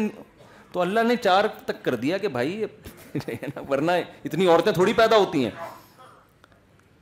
تو 0.71 0.81
اللہ 0.81 0.99
نے 0.99 1.15
چار 1.15 1.45
تک 1.65 1.83
کر 1.83 1.95
دیا 1.95 2.17
کہ 2.17 2.27
بھائی، 2.27 2.65
ورنہ 3.69 3.91
اتنی 4.25 4.47
عورتیں 4.47 4.71
تھوڑی 4.71 4.93
پیدا 4.93 5.17
ہوتی 5.17 5.43
ہیں۔ 5.43 5.51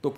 تو 0.02 0.14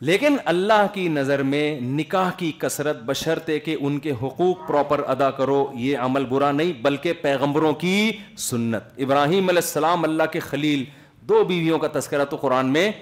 لیکن 0.00 0.36
اللہ 0.44 0.86
کی 0.92 1.08
نظر 1.08 1.42
میں 1.42 1.80
نکاح 1.80 2.30
کی 2.36 2.52
کثرت 2.58 3.02
بشرتے 3.02 3.58
کہ 3.58 3.76
ان 3.80 3.98
کے 3.98 4.10
حقوق 4.10 4.68
پراپر 4.68 5.02
ادا 5.06 5.30
کرو۔ 5.30 5.70
یہ 5.74 5.98
عمل 5.98 6.24
برا 6.24 6.52
نہیں، 6.52 6.72
بلکہ 6.82 7.12
پیغمبروں 7.12 7.72
کی 7.72 8.12
سنت۔ 8.38 8.82
ابراہیم 8.98 9.48
علیہ 9.48 9.62
السلام 9.62 10.04
اللہ 10.04 10.22
کے 10.32 10.40
خلیل۔ 10.40 10.84
دو 11.20 11.44
بیویوں 11.44 11.78
کا 11.78 12.00
تذکرہ 12.00 12.24
تو 12.24 12.36
قرآن 12.36 12.66
میں 12.66 12.92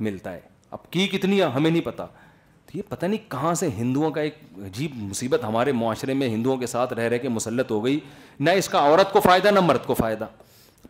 ملتا 0.00 0.32
ہے۔ 0.32 0.40
اب 0.70 0.90
کی 0.90 1.08
کتنی 1.08 1.42
ہمیں 1.42 1.70
نہیں 1.70 1.82
پتا۔ 1.82 2.06
تو 2.72 2.78
یہ 2.78 2.82
پتہ 2.88 3.06
نہیں 3.06 3.30
کہاں 3.30 3.54
سے 3.54 3.68
ہندوؤں 3.68 4.10
کا 4.10 4.20
ایک 4.20 4.38
عجیب 4.56 4.90
مصیبت 4.94 5.44
ہمارے 5.44 5.72
معاشرے 5.72 6.14
میں 6.14 6.28
ہندوؤں 6.28 6.56
کے 6.56 6.66
ساتھ 6.66 6.92
رہ 6.92 7.02
رہے 7.02 7.18
کے 7.18 7.28
مسلط 7.28 7.70
ہو 7.70 7.84
گئی۔ 7.84 8.00
نہ 8.40 8.50
اس 8.50 8.68
کا 8.68 8.78
عورت 8.78 9.12
کو 9.12 9.20
فائدہ، 9.20 9.48
نہ 9.48 9.60
مرد 9.60 9.86
کو 9.86 9.94
فائدہ۔ 9.94 10.26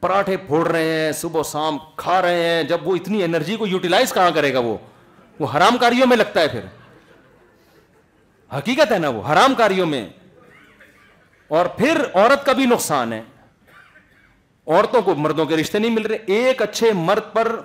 پراٹھے 0.00 0.36
پھوڑ 0.36 0.68
رہے 0.68 1.00
ہیں، 1.00 1.12
صبح 1.12 1.42
شام 1.42 1.78
کھا 1.96 2.22
رہے 2.22 2.50
ہیں، 2.50 2.62
جب 2.62 2.78
وہ 2.82 2.96
اتنی 2.96 3.24
انرجی 3.24 3.56
کو 3.56 3.66
یوٹیلائز 3.66 4.12
کہاں 4.12 4.30
کرے 4.30 4.54
گا 4.54 4.58
وہ؟ 4.58 4.76
وہ 5.40 5.46
حرام 5.56 5.76
کاریوں 5.76 6.06
میں 6.06 6.16
لگتا 6.16 6.40
ہے 6.40 6.48
پھر۔ 6.48 6.60
حقیقت 8.58 8.92
ہے 8.92 8.98
نا 8.98 9.08
وہ، 9.08 9.32
حرام 9.32 9.54
کاریوں 9.54 9.86
میں۔ 9.86 10.08
اور 11.48 11.66
پھر 11.66 12.04
عورت 12.14 12.46
کا 12.46 12.52
بھی 12.52 12.66
نقصان 12.66 13.12
ہے۔ 13.12 13.22
عورتوں 14.66 15.02
کو، 15.02 15.14
مردوں 15.14 15.46
کے 15.46 15.56
رشتے 15.56 15.78
نہیں 15.78 15.90
مل 15.90 16.06
رہے۔ 16.06 16.16
ایک 16.26 16.62
اچھے 16.62 16.92
مرد 16.92 17.32
پر 17.32 17.60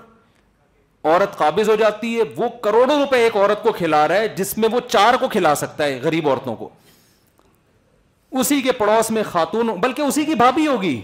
عورت 1.03 1.37
قابض 1.37 1.69
ہو 1.69 1.75
جاتی 1.75 2.17
ہے، 2.17 2.21
وہ 2.37 2.49
کروڑوں 2.49 2.99
روپے 2.99 3.17
ایک 3.17 3.35
عورت 3.35 3.63
کو 3.63 3.71
کھلا 3.71 4.07
رہا 4.07 4.15
ہے، 4.15 4.27
جس 4.27 4.57
میں 4.57 4.69
وہ 4.71 4.79
چار 4.79 5.13
کو 5.19 5.27
کھلا 5.27 5.55
سکتا 5.55 5.83
ہے 5.83 5.99
غریب 6.03 6.29
عورتوں 6.29 6.55
کو۔ 6.55 6.69
اسی 8.31 8.61
کے 8.61 8.71
پڑوس 8.71 9.11
میں 9.11 9.23
خاتون، 9.23 9.67
بلکہ 9.67 10.01
اسی 10.01 10.25
کی 10.25 10.35
بھابھی 10.35 10.67
ہوگی۔ 10.67 11.01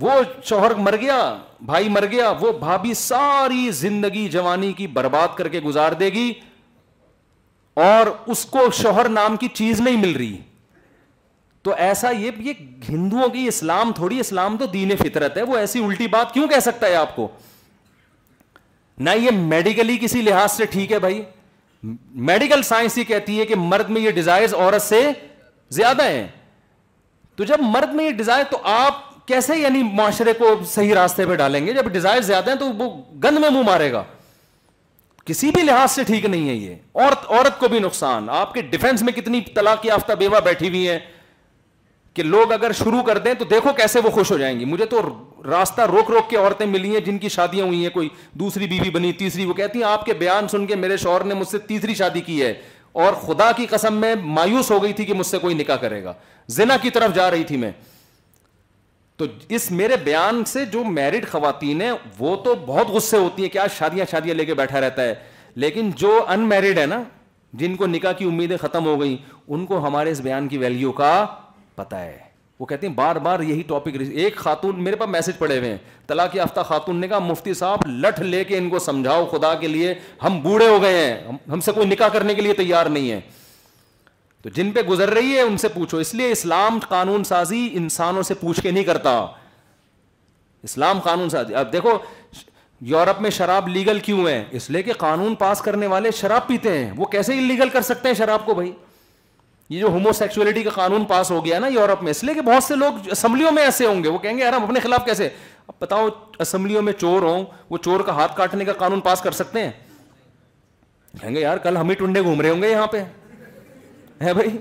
وہ 0.00 0.10
شوہر 0.44 0.74
مر 0.74 0.96
گیا، 0.96 1.36
بھائی 1.60 1.88
مر 1.88 2.06
گیا، 2.06 2.30
وہ 2.40 2.52
بھابھی 2.52 2.94
ساری 2.94 3.70
زندگی 3.70 4.28
جوانی 4.28 4.72
کی 4.72 4.86
برباد 4.86 5.28
کر 5.36 5.48
کے 5.48 5.60
گزار 5.60 5.92
دے 5.92 6.06
گی۔ 6.06 6.32
اور 7.74 8.30
اس 8.30 8.44
کو 8.44 8.70
شوہر 8.72 9.08
نام 9.08 9.36
کی 9.36 9.48
چیز 9.48 9.80
نہیں 9.80 9.96
مل 9.96 10.16
رہی۔ 10.16 10.38
تو 11.62 11.74
ایسا 11.74 12.10
یہ 12.10 12.30
یہ 12.36 12.52
ہندوؤں 12.88 13.28
کی 13.28 13.48
اسلام، 13.48 13.92
تھوڑی 13.92 14.20
اسلام 14.20 14.56
تو 14.56 14.66
دین 14.66 14.96
فطرت 14.96 15.36
ہے، 15.36 15.42
وہ 15.42 15.56
ایسی 15.56 15.84
الٹی 15.84 16.06
بات 16.06 16.34
کیوں 16.34 16.48
کہہ 16.48 16.60
سکتا 16.60 16.86
ہے 16.86 16.94
آپ 16.94 17.16
کو؟ 17.16 17.28
نہ 18.98 19.10
یہ 19.10 19.30
میڈیکلی 19.30 19.98
کسی 19.98 20.22
لحاظ 20.22 20.52
سے 20.52 20.66
ٹھیک 20.66 20.92
ہے 20.92 20.98
بھائی۔ 20.98 21.22
میڈیکل 22.14 22.62
سائنس 22.62 22.98
ہی 22.98 23.04
کہتی 23.04 23.40
ہے 23.40 23.46
کہ 23.46 23.54
مرد 23.56 23.90
میں 23.90 24.00
یہ 24.00 24.10
ڈیزائر 24.10 24.54
عورت 24.54 24.82
سے 24.82 25.12
زیادہ 25.70 26.02
ہے 26.02 26.26
تو 27.36 27.44
جب 27.44 27.56
مرد 27.60 27.94
میں 27.94 28.04
یہ 28.04 28.10
ڈیزائر 28.10 28.44
تو 28.50 28.58
آپ 28.62 29.26
کیسے 29.26 29.56
یعنی 29.56 29.82
معاشرے 29.82 30.32
کو 30.32 30.54
صحیح 30.66 30.94
راستے 30.94 31.26
پہ 31.26 31.34
ڈالیں 31.34 31.66
گے؟ 31.66 31.72
جب 31.72 31.88
ڈیزائر 31.88 32.20
زیادہ 32.20 32.50
ہیں 32.50 32.56
تو 32.56 32.66
وہ 32.72 33.02
گند 33.24 33.38
میں 33.38 33.50
منہ 33.50 33.62
مارے 33.62 33.92
گا۔ 33.92 34.04
کسی 35.24 35.50
بھی 35.50 35.62
لحاظ 35.62 35.90
سے 35.90 36.04
ٹھیک 36.04 36.24
نہیں 36.24 36.48
ہے 36.48 36.54
یہ۔ 36.54 36.74
عورت 36.94 37.30
عورت 37.30 37.58
کو 37.58 37.68
بھی 37.68 37.78
نقصان۔ 37.78 38.30
آپ 38.30 38.54
کے 38.54 38.62
ڈیفینس 38.62 39.02
میں 39.02 39.12
کتنی 39.12 39.40
طلاق 39.40 39.86
یافتہ 39.86 40.12
بیوہ 40.12 40.40
بیٹھی 40.40 40.68
ہوئی 40.68 40.88
ہیں۔ 40.88 40.98
کہ 42.16 42.22
لوگ 42.22 42.52
اگر 42.52 42.72
شروع 42.72 43.02
کر 43.02 43.18
دیں 43.18 43.34
تو 43.34 43.44
دیکھو 43.44 43.72
کیسے 43.72 44.00
وہ 44.04 44.10
خوش 44.10 44.30
ہو 44.30 44.38
جائیں 44.38 44.60
گی۔ 44.60 44.64
مجھے 44.64 44.84
تو 44.84 45.00
راستہ 45.44 45.80
روک 45.80 46.10
روک 46.10 46.30
کے 46.30 46.36
عورتیں 46.36 46.66
ملی 46.66 46.92
ہیں 46.92 47.00
جن 47.00 47.18
کی 47.18 47.28
شادیاں 47.28 47.66
ہوئی 47.66 47.82
ہیں۔ 47.82 47.90
کوئی 47.90 48.08
دوسری 48.32 48.66
بیوی 48.66 48.90
بنی، 48.90 49.12
تیسری، 49.12 49.44
وہ 49.44 49.54
کہتی 49.54 49.78
ہیں 49.78 49.86
آپ 49.86 50.04
کے 50.06 50.12
بیان 50.12 50.48
سن 50.48 50.66
کے 50.66 50.76
میرے 50.76 50.96
شوہر 50.96 51.24
نے 51.24 51.34
مجھ 51.34 51.48
سے 51.48 51.58
تیسری 51.58 51.94
شادی 51.94 52.20
کی 52.20 52.42
ہے 52.42 52.54
اور 52.92 53.12
خدا 53.12 53.52
کی 53.52 53.66
قسم 53.66 53.94
میں 53.94 54.14
مایوس 54.24 54.70
ہو 54.70 54.82
گئی 54.82 54.92
تھی 54.92 55.04
کہ 55.04 55.14
مجھ 55.14 55.26
سے 55.26 55.38
کوئی 55.38 55.54
نکاح 55.54 55.76
کرے 55.76 56.04
گا۔ 56.04 56.12
زنا 56.48 56.76
کی 56.82 56.90
طرف 56.90 57.14
جا 57.14 57.30
رہی 57.30 57.44
تھی 57.44 57.56
میں۔ 57.56 57.72
تو 59.16 59.24
اس 59.48 59.70
میرے 59.70 59.96
بیان 59.96 60.44
سے 60.44 60.64
جو 60.64 60.84
میرڈ 60.84 61.28
خواتین 61.30 61.82
ہیں، 61.82 61.92
وہ 62.18 62.36
تو 62.36 62.54
بہت 62.54 62.88
غصے 62.88 63.16
ہوتی 63.16 63.42
ہیں 63.42 63.50
کہ 63.50 63.58
آج 63.58 63.68
شادیاں 63.78 64.06
شادیاں 64.10 64.34
لے 64.34 64.44
کے 64.44 64.54
بیٹھا 64.54 64.80
رہتا 64.80 65.02
ہے۔ 65.02 65.14
لیکن 65.54 65.90
جو 65.96 66.24
ان 66.28 66.40
میرڈ 66.40 66.78
ہے 66.78 66.86
نا، 66.86 67.02
جن 67.52 67.76
کو 67.76 67.86
نکاح 67.86 68.12
کی 68.12 68.24
امیدیں 68.24 68.56
ختم 68.56 68.86
ہو 68.86 69.00
گئی 69.00 69.16
ان 69.48 69.66
کو 69.66 69.86
ہمارے 69.86 70.10
اس 70.10 70.20
بیان 70.20 70.48
کی 70.48 70.58
ویلیو 70.58 70.92
کا 70.92 71.26
پتا 71.76 72.04
ہے۔ 72.04 72.18
وہ 72.60 72.66
کہتے 72.66 72.86
ہیں، 72.86 72.94
بار 72.94 73.16
بار 73.16 73.40
یہی 73.40 73.62
ٹاپک 73.62 73.90
ایک 74.12 74.36
خاتون 74.36 74.84
میرے 74.84 74.96
پاس 74.96 75.08
میسج 75.08 75.38
پڑے 75.38 75.58
ہوئے 75.58 75.70
ہیں۔ 75.70 75.78
طلاق 76.06 76.36
یافتہ 76.36 76.60
خاتون 76.60 76.96
نے 76.96 77.08
کہا، 77.08 77.18
مفتی 77.18 77.54
صاحب 77.54 77.78
لٹ 77.86 78.20
لے 78.20 78.44
کے 78.44 78.58
ان 78.58 78.68
کو 78.68 78.78
سمجھاؤ، 78.78 79.26
خدا 79.26 79.54
کے 79.54 79.68
لیے 79.68 79.94
ہم 80.22 80.40
بوڑھے 80.40 80.68
ہو 80.68 80.82
گئے 80.82 80.96
ہیں۔ 80.96 81.32
ہم 81.48 81.60
سے 81.60 81.72
کوئی 81.72 81.86
نکاح 81.86 82.08
کرنے 82.08 82.34
کے 82.34 82.42
لیے 82.42 82.52
تیار 82.52 82.86
نہیں 82.86 83.10
ہے۔ 83.10 83.20
تو 84.42 84.48
جن 84.48 84.70
پہ 84.70 84.80
گزر 84.80 85.10
رہی 85.10 85.36
ہے، 85.36 85.40
ان 85.40 85.56
سے 85.56 85.68
پوچھو۔ 85.68 85.98
اس 85.98 86.14
لیے 86.14 86.32
اسلام 86.32 86.78
قانون 86.88 87.24
سازی 87.24 87.68
انسانوں 87.72 88.22
سے 88.22 88.34
پوچھ 88.34 88.60
کے 88.60 88.70
نہیں 88.70 88.84
کرتا۔ 88.84 89.26
اسلام 90.62 91.00
قانون 91.00 91.30
سازی۔ 91.30 91.54
اب 91.54 91.72
دیکھو، 91.72 91.98
یورپ 92.80 93.20
میں 93.20 93.30
شراب 93.30 93.68
لیگل 93.68 93.98
کیوں 93.98 94.28
ہے 94.28 94.44
اس 94.50 94.70
لیے 94.70 94.82
کہ 94.82 94.92
قانون 94.92 95.34
پاس 95.34 95.60
کرنے 95.60 95.86
والے 95.86 96.10
شراب 96.10 96.46
پیتے 96.46 96.78
ہیں۔ 96.78 96.92
وہ 96.96 97.04
کیسے 97.04 97.32
انلیگل 97.34 97.68
کر 97.68 97.82
سکتے 97.82 98.08
ہیں 98.08 98.14
شراب 98.14 98.46
کو 98.46 98.54
بھائی؟ 98.54 98.72
یہ 99.68 99.80
جو 99.80 99.86
ہومو 99.86 100.12
سیکچولیٹی 100.12 100.62
کا 100.62 100.70
قانون 100.70 101.04
پاس 101.04 101.30
ہو 101.30 101.44
گیا 101.44 101.58
نا 101.58 101.66
یورپ 101.66 102.02
میں، 102.02 102.10
اس 102.10 102.24
لیے 102.24 102.34
کہ 102.34 102.40
بہت 102.40 102.64
سے 102.64 102.74
لوگ 102.74 102.92
اسمبلیوں 103.10 103.52
میں 103.52 103.62
ایسے 103.62 103.86
ہوں 103.86 104.04
گے۔ 104.04 104.08
وہ 104.08 104.18
کہیں 104.18 104.38
گے، 104.38 104.42
یار 104.42 104.52
ہم 104.52 104.62
اپنے 104.62 104.80
خلاف 104.80 105.04
کیسے؟ 105.04 105.28
اب 105.66 105.74
بتاؤ، 105.80 106.08
اسمبلیوں 106.38 106.82
میں 106.82 106.92
چور 106.92 107.22
ہوں، 107.22 107.44
وہ 107.70 107.78
چور 107.78 108.00
کا 108.00 108.12
ہاتھ 108.12 108.36
کاٹنے 108.36 108.64
کا 108.64 108.72
قانون 108.72 109.00
پاس 109.00 109.20
کر 109.20 109.30
سکتے 109.30 109.64
ہیں؟ 109.64 109.70
کہیں 111.20 111.34
گے، 111.34 111.40
یار 111.40 111.58
کل 111.58 111.76
ہم 111.76 111.88
ہی 111.88 111.94
ٹنڈے 111.94 112.22
گھوم 112.22 112.40
رہے 112.40 112.50
ہوں 112.50 112.62
گے 112.62 112.70
یہاں 112.70 112.86
پہ۔ 112.86 113.04
ہے 114.22 114.34
بھائی؟ 114.34 114.58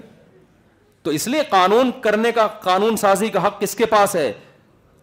تو 1.03 1.11
اس 1.11 1.27
لیے 1.27 1.41
قانون 1.49 1.91
کرنے 2.01 2.31
کا، 2.31 2.47
قانون 2.47 2.97
سازی 2.97 3.29
کا 3.29 3.47
حق 3.47 3.61
کس 3.61 3.75
کے 3.75 3.85
پاس 3.85 4.15
ہے؟ 4.15 4.33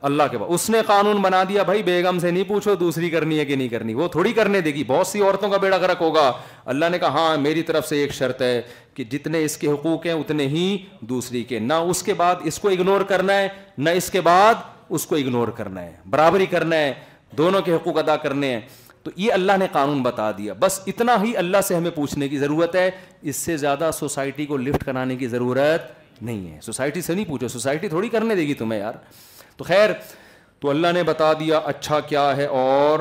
اللہ 0.02 0.22
کے 0.30 0.38
پاس۔ 0.38 0.50
اس 0.54 0.70
نے 0.70 0.78
قانون 0.86 1.16
بنا 1.16 1.44
دیا، 1.48 1.62
بھائی 1.62 1.82
بیگم 1.82 2.18
سے 2.18 2.30
نہیں 2.30 2.44
پوچھو 2.44 2.74
دوسری 2.74 3.10
کرنی 3.10 3.38
ہے 3.38 3.44
کہ 3.44 3.56
نہیں 3.56 3.68
کرنی، 3.68 3.94
وہ 3.94 4.08
تھوڑی 4.08 4.32
کرنے 4.32 4.60
دے 4.60 4.70
گی۔ 4.70 4.84
بہت 4.86 5.06
سی 5.06 5.20
عورتوں 5.20 5.50
کا 5.50 5.56
بیڑا 5.56 5.78
گرک 5.78 5.96
ہوگا۔ 6.00 6.32
اللہ 6.64 6.84
نے 6.90 6.98
کہا 6.98 7.08
ہاں 7.08 7.36
میری 7.36 7.62
طرف 7.62 7.88
سے 7.88 7.96
ایک 7.96 8.14
شرط 8.14 8.42
ہے 8.42 8.62
کہ 8.94 9.04
جتنے 9.04 9.44
اس 9.44 9.56
کے 9.56 9.68
حقوق 9.68 10.06
ہیں، 10.06 10.12
اتنے 10.12 10.46
ہی 10.46 10.78
دوسری 11.00 11.44
کے۔ 11.44 11.58
نہ 11.58 11.74
اس 11.74 12.02
کے 12.02 12.14
بعد 12.14 12.34
اس 12.44 12.58
کو 12.58 12.68
اگنور 12.68 13.00
کرنا 13.00 13.38
ہے، 13.38 13.48
نہ 13.78 13.90
اس 13.90 14.10
کے 14.10 14.20
بعد 14.20 14.54
اس 14.88 15.06
کو 15.06 15.16
اگنور 15.16 15.48
کرنا 15.48 15.82
ہے۔ 15.82 15.92
برابری 16.10 16.46
کرنا 16.46 16.76
ہے، 16.76 16.94
دونوں 17.38 17.62
کے 17.62 17.72
حقوق 17.72 17.98
ادا 17.98 18.16
کرنے 18.16 18.52
ہیں۔ 18.52 18.60
تو 19.02 19.10
یہ 19.16 19.32
اللہ 19.32 19.52
نے 19.58 19.66
قانون 19.72 20.02
بتا 20.02 20.30
دیا۔ 20.30 20.52
بس 20.60 20.80
اتنا 20.86 21.22
ہی 21.22 21.36
اللہ 21.36 21.56
سے 21.64 21.74
ہمیں 21.74 21.90
پوچھنے 21.90 22.28
کی 22.28 22.38
ضرورت 22.38 22.76
ہے۔ 22.76 22.90
اس 23.22 23.36
سے 23.36 23.56
زیادہ 23.56 23.90
سوسائٹی 23.94 24.46
کو 24.46 24.56
لفٹ 24.56 24.84
کرانے 24.84 25.16
کی 25.16 25.26
ضرورت 25.26 25.82
نہیں 26.22 26.54
ہے۔ 26.54 26.58
سوسائٹی 26.62 27.00
سے 27.00 27.14
نہیں 27.14 27.24
پوچھو، 27.24 27.48
سوسائٹی 27.48 27.88
تھوڑی 27.88 28.08
کرنے 28.08 28.34
دے 28.34 28.40
گی 28.40 28.54
تمہیں 28.54 28.80
یار۔ 28.80 28.92
تو 29.56 29.64
خیر 29.64 29.90
تو 30.58 30.70
اللہ 30.70 30.92
نے 30.92 31.02
بتا 31.02 31.32
دیا 31.32 31.58
اچھا 31.58 32.00
کیا 32.00 32.36
ہے 32.36 32.46
اور 32.46 33.00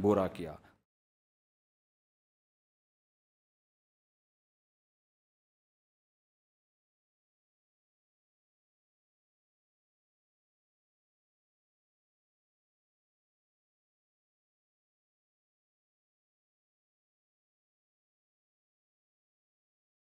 برا 0.00 0.26
کیا۔ 0.26 0.52